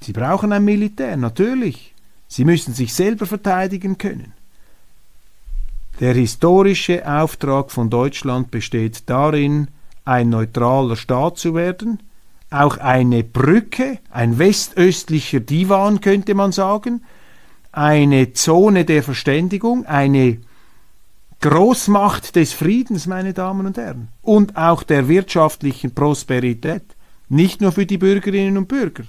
Sie 0.00 0.12
brauchen 0.12 0.52
ein 0.52 0.64
Militär, 0.64 1.16
natürlich. 1.16 1.91
Sie 2.32 2.46
müssen 2.46 2.72
sich 2.72 2.94
selber 2.94 3.26
verteidigen 3.26 3.98
können. 3.98 4.32
Der 6.00 6.14
historische 6.14 7.06
Auftrag 7.06 7.70
von 7.70 7.90
Deutschland 7.90 8.50
besteht 8.50 9.02
darin, 9.10 9.68
ein 10.06 10.30
neutraler 10.30 10.96
Staat 10.96 11.36
zu 11.36 11.54
werden, 11.54 12.02
auch 12.48 12.78
eine 12.78 13.22
Brücke, 13.22 13.98
ein 14.10 14.38
westöstlicher 14.38 15.40
Divan 15.40 16.00
könnte 16.00 16.34
man 16.34 16.52
sagen, 16.52 17.04
eine 17.70 18.32
Zone 18.32 18.86
der 18.86 19.02
Verständigung, 19.02 19.84
eine 19.84 20.38
Großmacht 21.42 22.34
des 22.34 22.54
Friedens, 22.54 23.06
meine 23.06 23.34
Damen 23.34 23.66
und 23.66 23.76
Herren, 23.76 24.08
und 24.22 24.56
auch 24.56 24.84
der 24.84 25.06
wirtschaftlichen 25.06 25.94
Prosperität, 25.94 26.84
nicht 27.28 27.60
nur 27.60 27.72
für 27.72 27.84
die 27.84 27.98
Bürgerinnen 27.98 28.56
und 28.56 28.68
Bürger 28.68 29.04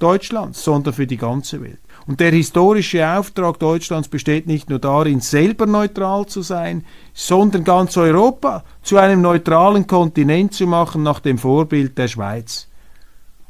Deutschlands, 0.00 0.64
sondern 0.64 0.92
für 0.92 1.06
die 1.06 1.16
ganze 1.16 1.62
Welt. 1.62 1.78
Und 2.06 2.20
der 2.20 2.32
historische 2.32 3.08
Auftrag 3.08 3.58
Deutschlands 3.58 4.08
besteht 4.08 4.46
nicht 4.46 4.68
nur 4.68 4.78
darin, 4.78 5.20
selber 5.20 5.64
neutral 5.64 6.26
zu 6.26 6.42
sein, 6.42 6.84
sondern 7.14 7.64
ganz 7.64 7.96
Europa 7.96 8.62
zu 8.82 8.98
einem 8.98 9.22
neutralen 9.22 9.86
Kontinent 9.86 10.52
zu 10.52 10.66
machen 10.66 11.02
nach 11.02 11.20
dem 11.20 11.38
Vorbild 11.38 11.96
der 11.96 12.08
Schweiz. 12.08 12.68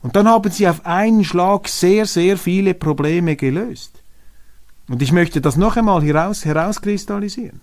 Und 0.02 0.14
dann 0.14 0.28
haben 0.28 0.50
sie 0.52 0.68
auf 0.68 0.86
einen 0.86 1.24
Schlag 1.24 1.66
sehr, 1.66 2.06
sehr 2.06 2.36
viele 2.36 2.74
Probleme 2.74 3.34
gelöst. 3.34 4.02
Und 4.88 5.02
ich 5.02 5.12
möchte 5.12 5.40
das 5.40 5.56
noch 5.56 5.76
einmal 5.76 6.02
heraus, 6.02 6.44
herauskristallisieren. 6.44 7.60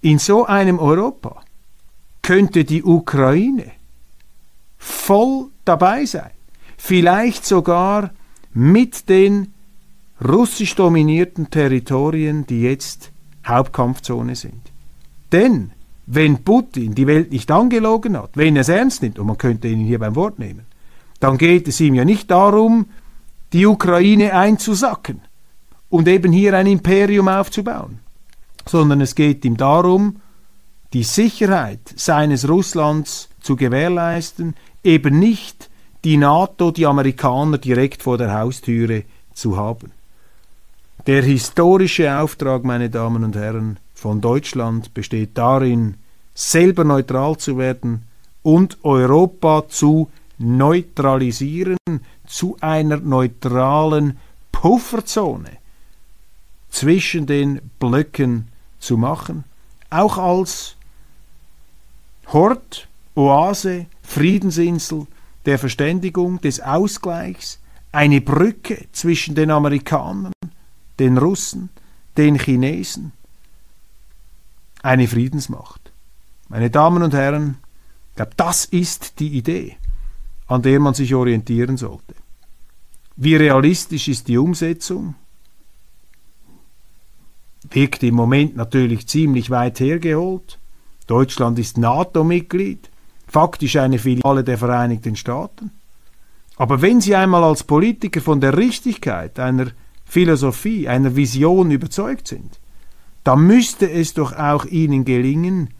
In 0.00 0.18
so 0.18 0.46
einem 0.46 0.78
Europa 0.78 1.42
könnte 2.22 2.64
die 2.64 2.84
Ukraine 2.84 3.72
voll 4.78 5.48
dabei 5.64 6.04
sein, 6.04 6.30
vielleicht 6.76 7.44
sogar 7.44 8.10
mit 8.52 9.08
den 9.08 9.52
russisch 10.24 10.74
dominierten 10.74 11.50
Territorien, 11.50 12.46
die 12.46 12.62
jetzt 12.62 13.12
Hauptkampfzone 13.46 14.34
sind. 14.34 14.72
Denn 15.32 15.70
wenn 16.06 16.42
Putin 16.42 16.94
die 16.94 17.06
Welt 17.06 17.30
nicht 17.30 17.50
angelogen 17.50 18.16
hat, 18.16 18.30
wenn 18.34 18.56
er 18.56 18.62
es 18.62 18.68
ernst 18.68 19.02
nimmt, 19.02 19.18
und 19.18 19.26
man 19.26 19.38
könnte 19.38 19.68
ihn 19.68 19.80
hier 19.80 19.98
beim 19.98 20.16
Wort 20.16 20.38
nehmen, 20.38 20.66
dann 21.20 21.38
geht 21.38 21.68
es 21.68 21.80
ihm 21.80 21.94
ja 21.94 22.04
nicht 22.04 22.30
darum, 22.30 22.86
die 23.52 23.66
Ukraine 23.66 24.34
einzusacken 24.34 25.20
und 25.88 26.08
eben 26.08 26.32
hier 26.32 26.54
ein 26.54 26.66
Imperium 26.66 27.28
aufzubauen 27.28 28.00
sondern 28.68 29.00
es 29.00 29.14
geht 29.14 29.44
ihm 29.44 29.56
darum, 29.56 30.20
die 30.92 31.02
Sicherheit 31.02 31.80
seines 31.96 32.48
Russlands 32.48 33.28
zu 33.40 33.56
gewährleisten, 33.56 34.54
eben 34.84 35.18
nicht 35.18 35.67
die 36.04 36.16
NATO, 36.16 36.70
die 36.70 36.86
Amerikaner 36.86 37.58
direkt 37.58 38.02
vor 38.02 38.18
der 38.18 38.32
Haustüre 38.38 39.04
zu 39.34 39.56
haben. 39.56 39.92
Der 41.06 41.22
historische 41.22 42.18
Auftrag, 42.18 42.64
meine 42.64 42.90
Damen 42.90 43.24
und 43.24 43.36
Herren, 43.36 43.78
von 43.94 44.20
Deutschland 44.20 44.94
besteht 44.94 45.36
darin, 45.36 45.94
selber 46.34 46.84
neutral 46.84 47.36
zu 47.36 47.58
werden 47.58 48.02
und 48.42 48.78
Europa 48.84 49.64
zu 49.68 50.10
neutralisieren, 50.38 51.78
zu 52.26 52.56
einer 52.60 52.98
neutralen 52.98 54.18
Pufferzone 54.52 55.58
zwischen 56.70 57.26
den 57.26 57.60
Blöcken 57.78 58.48
zu 58.78 58.96
machen, 58.96 59.44
auch 59.90 60.18
als 60.18 60.76
Hort, 62.28 62.88
Oase, 63.14 63.86
Friedensinsel 64.02 65.06
der 65.46 65.58
Verständigung, 65.58 66.40
des 66.40 66.60
Ausgleichs, 66.60 67.60
eine 67.92 68.20
Brücke 68.20 68.86
zwischen 68.92 69.34
den 69.34 69.50
Amerikanern, 69.50 70.32
den 70.98 71.18
Russen, 71.18 71.70
den 72.16 72.38
Chinesen, 72.38 73.12
eine 74.82 75.08
Friedensmacht. 75.08 75.92
Meine 76.48 76.70
Damen 76.70 77.02
und 77.02 77.14
Herren, 77.14 77.58
ich 78.10 78.16
glaube, 78.16 78.32
das 78.36 78.64
ist 78.64 79.20
die 79.20 79.36
Idee, 79.36 79.76
an 80.46 80.62
der 80.62 80.80
man 80.80 80.94
sich 80.94 81.14
orientieren 81.14 81.76
sollte. 81.76 82.14
Wie 83.16 83.36
realistisch 83.36 84.08
ist 84.08 84.28
die 84.28 84.38
Umsetzung? 84.38 85.14
Wirkt 87.70 88.02
im 88.02 88.14
Moment 88.14 88.56
natürlich 88.56 89.06
ziemlich 89.06 89.50
weit 89.50 89.80
hergeholt. 89.80 90.58
Deutschland 91.06 91.58
ist 91.58 91.78
NATO-Mitglied, 91.78 92.90
faktisch 93.28 93.76
eine 93.76 93.98
Filiale 93.98 94.42
der 94.42 94.58
Vereinigten 94.58 95.16
Staaten. 95.16 95.70
Aber 96.56 96.82
wenn 96.82 97.00
Sie 97.00 97.14
einmal 97.14 97.44
als 97.44 97.62
Politiker 97.62 98.20
von 98.20 98.40
der 98.40 98.56
Richtigkeit 98.56 99.38
einer 99.38 99.68
Philosophie, 100.04 100.88
einer 100.88 101.14
Vision 101.14 101.70
überzeugt 101.70 102.26
sind, 102.26 102.58
dann 103.22 103.46
müsste 103.46 103.88
es 103.90 104.14
doch 104.14 104.32
auch 104.36 104.64
Ihnen 104.64 105.04
gelingen, 105.04 105.70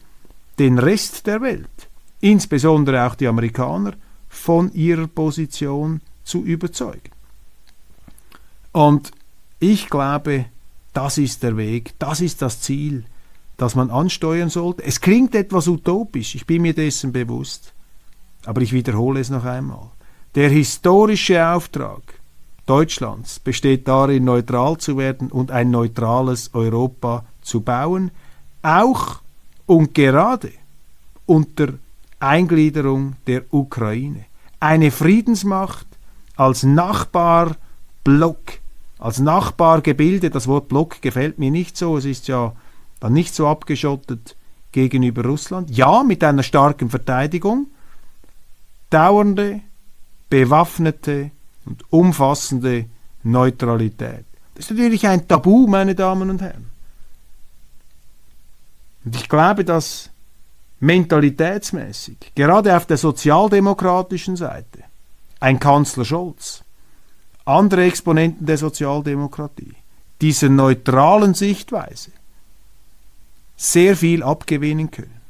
den 0.59 0.79
Rest 0.79 1.27
der 1.27 1.41
Welt, 1.41 1.89
insbesondere 2.21 3.07
auch 3.07 3.15
die 3.15 3.27
Amerikaner, 3.27 3.95
von 4.29 4.73
ihrer 4.73 5.07
Position 5.07 6.01
zu 6.25 6.45
überzeugen. 6.45 7.11
Und 8.73 9.11
ich 9.59 9.89
glaube, 9.89 10.47
das 10.93 11.19
ist 11.19 11.43
der 11.43 11.57
Weg, 11.57 11.95
das 11.99 12.21
ist 12.21 12.43
das 12.43 12.61
Ziel, 12.61 13.05
das 13.59 13.75
man 13.75 13.91
ansteuern 13.91 14.49
sollte. 14.49 14.83
Es 14.85 15.03
klingt 15.03 15.35
etwas 15.35 15.69
utopisch, 15.69 16.35
ich 16.35 16.47
bin 16.47 16.63
mir 16.63 16.73
dessen 16.73 17.13
bewusst, 17.13 17.75
aber 18.47 18.63
ich 18.63 18.73
wiederhole 18.73 19.21
es 19.21 19.29
noch 19.29 19.45
einmal. 19.45 19.91
Der 20.35 20.49
historische 20.49 21.47
Auftrag 21.47 22.01
Deutschlands 22.65 23.39
besteht 23.41 23.87
darin, 23.89 24.25
neutral 24.25 24.79
zu 24.79 24.97
werden 24.97 25.31
und 25.31 25.51
ein 25.51 25.71
neutrales 25.71 26.55
Europa 26.55 27.27
zu 27.43 27.61
bauen, 27.61 28.11
auch 28.63 29.21
und 29.67 29.95
gerade 29.95 30.53
unter 31.27 31.75
Eingliederung 32.21 33.17
der 33.27 33.43
Ukraine. 33.53 34.25
Eine 34.61 34.91
Friedensmacht 34.91 35.87
als 36.37 36.63
Nachbarblock 36.63 37.59
als 38.99 39.21
Nachbargebilde, 39.21 40.31
das 40.31 40.49
Wort 40.49 40.69
Block 40.69 41.01
gefällt 41.03 41.39
mir 41.39 41.51
nicht 41.51 41.77
so, 41.77 41.97
es 41.97 42.05
ist 42.05 42.27
ja 42.29 42.53
dann 43.01 43.13
nicht 43.13 43.35
so 43.35 43.47
abgeschottet 43.47 44.37
gegenüber 44.73 45.25
Russland. 45.25 45.71
Ja, 45.71 46.03
mit 46.03 46.23
einer 46.25 46.43
starken 46.43 46.91
Verteidigung, 46.91 47.69
dauernde, 48.91 49.61
bewaffnete 50.31 51.31
und 51.65 51.85
umfassende 51.91 52.87
Neutralität. 53.23 54.25
Das 54.55 54.67
ist 54.67 54.71
natürlich 54.71 55.07
ein 55.07 55.27
Tabu, 55.29 55.67
meine 55.67 55.95
Damen 55.95 56.31
und 56.31 56.43
Herren. 56.43 56.71
Und 59.05 59.17
ich 59.17 59.29
glaube, 59.29 59.65
dass 59.65 60.11
mentalitätsmäßig, 60.81 62.33
gerade 62.35 62.77
auf 62.77 62.87
der 62.87 62.97
sozialdemokratischen 62.97 64.37
Seite, 64.37 64.81
ein 65.41 65.59
Kanzler 65.59 66.05
Scholz, 66.05 66.63
andere 67.45 67.85
Exponenten 67.85 68.47
der 68.47 68.59
Sozialdemokratie 68.59 69.75
dieser 70.21 70.49
neutralen 70.49 71.35
Sichtweise 71.35 72.11
sehr 73.59 73.97
viel 73.97 74.23
abgewinnen 74.23 74.91
können. 74.91 75.21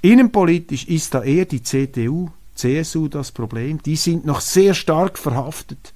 Innenpolitisch 0.00 0.88
ist 0.88 1.14
da 1.14 1.22
eher 1.22 1.44
die 1.44 1.62
CDU, 1.62 2.30
CSU 2.56 3.06
das 3.06 3.30
Problem. 3.30 3.80
Die 3.82 3.96
sind 3.96 4.24
noch 4.24 4.40
sehr 4.40 4.74
stark 4.74 5.18
verhaftet 5.18 5.92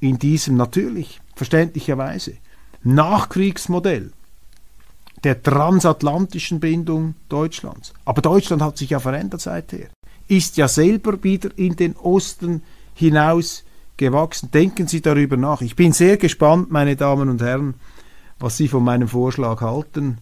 in 0.00 0.18
diesem 0.18 0.56
natürlich, 0.56 1.20
verständlicherweise, 1.36 2.32
Nachkriegsmodell 2.82 4.12
der 5.24 5.42
transatlantischen 5.42 6.60
Bindung 6.60 7.14
Deutschlands. 7.28 7.92
Aber 8.04 8.22
Deutschland 8.22 8.62
hat 8.62 8.78
sich 8.78 8.90
ja 8.90 9.00
verändert 9.00 9.40
seither, 9.40 9.88
ist 10.28 10.56
ja 10.56 10.68
selber 10.68 11.22
wieder 11.22 11.50
in 11.56 11.76
den 11.76 11.96
Osten 11.96 12.62
hinaus 12.94 13.64
gewachsen. 13.96 14.50
Denken 14.50 14.86
Sie 14.88 15.00
darüber 15.00 15.36
nach. 15.36 15.60
Ich 15.60 15.76
bin 15.76 15.92
sehr 15.92 16.16
gespannt, 16.16 16.70
meine 16.70 16.96
Damen 16.96 17.28
und 17.28 17.42
Herren, 17.42 17.74
was 18.38 18.56
Sie 18.56 18.68
von 18.68 18.84
meinem 18.84 19.08
Vorschlag 19.08 19.60
halten. 19.60 20.18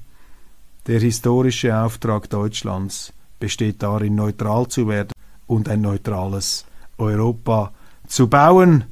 Der 0.87 1.01
historische 1.01 1.75
Auftrag 1.75 2.29
Deutschlands 2.29 3.15
besteht 3.41 3.83
darin, 3.83 4.17
neutral 4.17 4.69
zu 4.69 4.87
werden 4.87 5.13
und 5.47 5.67
ein 5.67 5.81
neutrales 5.81 6.67
Europa 6.99 7.73
zu 8.07 8.29
bauen. 8.29 8.85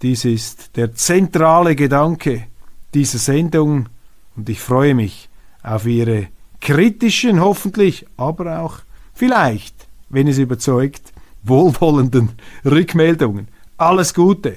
Dies 0.00 0.24
ist 0.24 0.76
der 0.76 0.94
zentrale 0.94 1.76
Gedanke 1.76 2.46
dieser 2.94 3.18
Sendung 3.18 3.90
und 4.34 4.48
ich 4.48 4.60
freue 4.60 4.94
mich 4.94 5.28
auf 5.62 5.84
Ihre 5.86 6.28
kritischen, 6.58 7.38
hoffentlich, 7.38 8.06
aber 8.16 8.60
auch 8.60 8.78
vielleicht, 9.12 9.88
wenn 10.08 10.26
es 10.26 10.38
überzeugt, 10.38 11.12
wohlwollenden 11.42 12.30
Rückmeldungen. 12.64 13.48
Alles 13.76 14.14
Gute. 14.14 14.56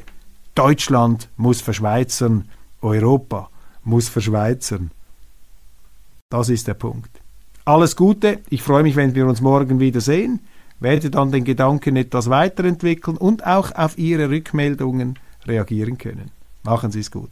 Deutschland 0.56 1.28
muss 1.36 1.60
verschweizern, 1.60 2.48
Europa 2.82 3.50
muss 3.84 4.08
verschweizern. 4.08 4.92
Das 6.34 6.50
ist 6.50 6.68
der 6.68 6.74
Punkt. 6.74 7.12
Alles 7.64 7.96
Gute, 7.96 8.40
ich 8.50 8.64
freue 8.64 8.82
mich, 8.82 8.96
wenn 8.96 9.14
wir 9.14 9.28
uns 9.28 9.40
morgen 9.40 9.80
wiedersehen, 9.80 10.40
werde 10.80 11.12
dann 11.12 11.32
den 11.32 11.44
Gedanken 11.44 11.96
etwas 11.96 12.28
weiterentwickeln 12.28 13.18
und 13.18 13.46
auch 13.46 13.72
auf 13.76 14.00
Ihre 14.00 14.32
Rückmeldungen 14.32 15.20
reagieren 15.46 16.00
können. 16.00 16.32
Machen 16.64 16.92
Sie 16.92 17.02
es 17.02 17.12
gut. 17.12 17.30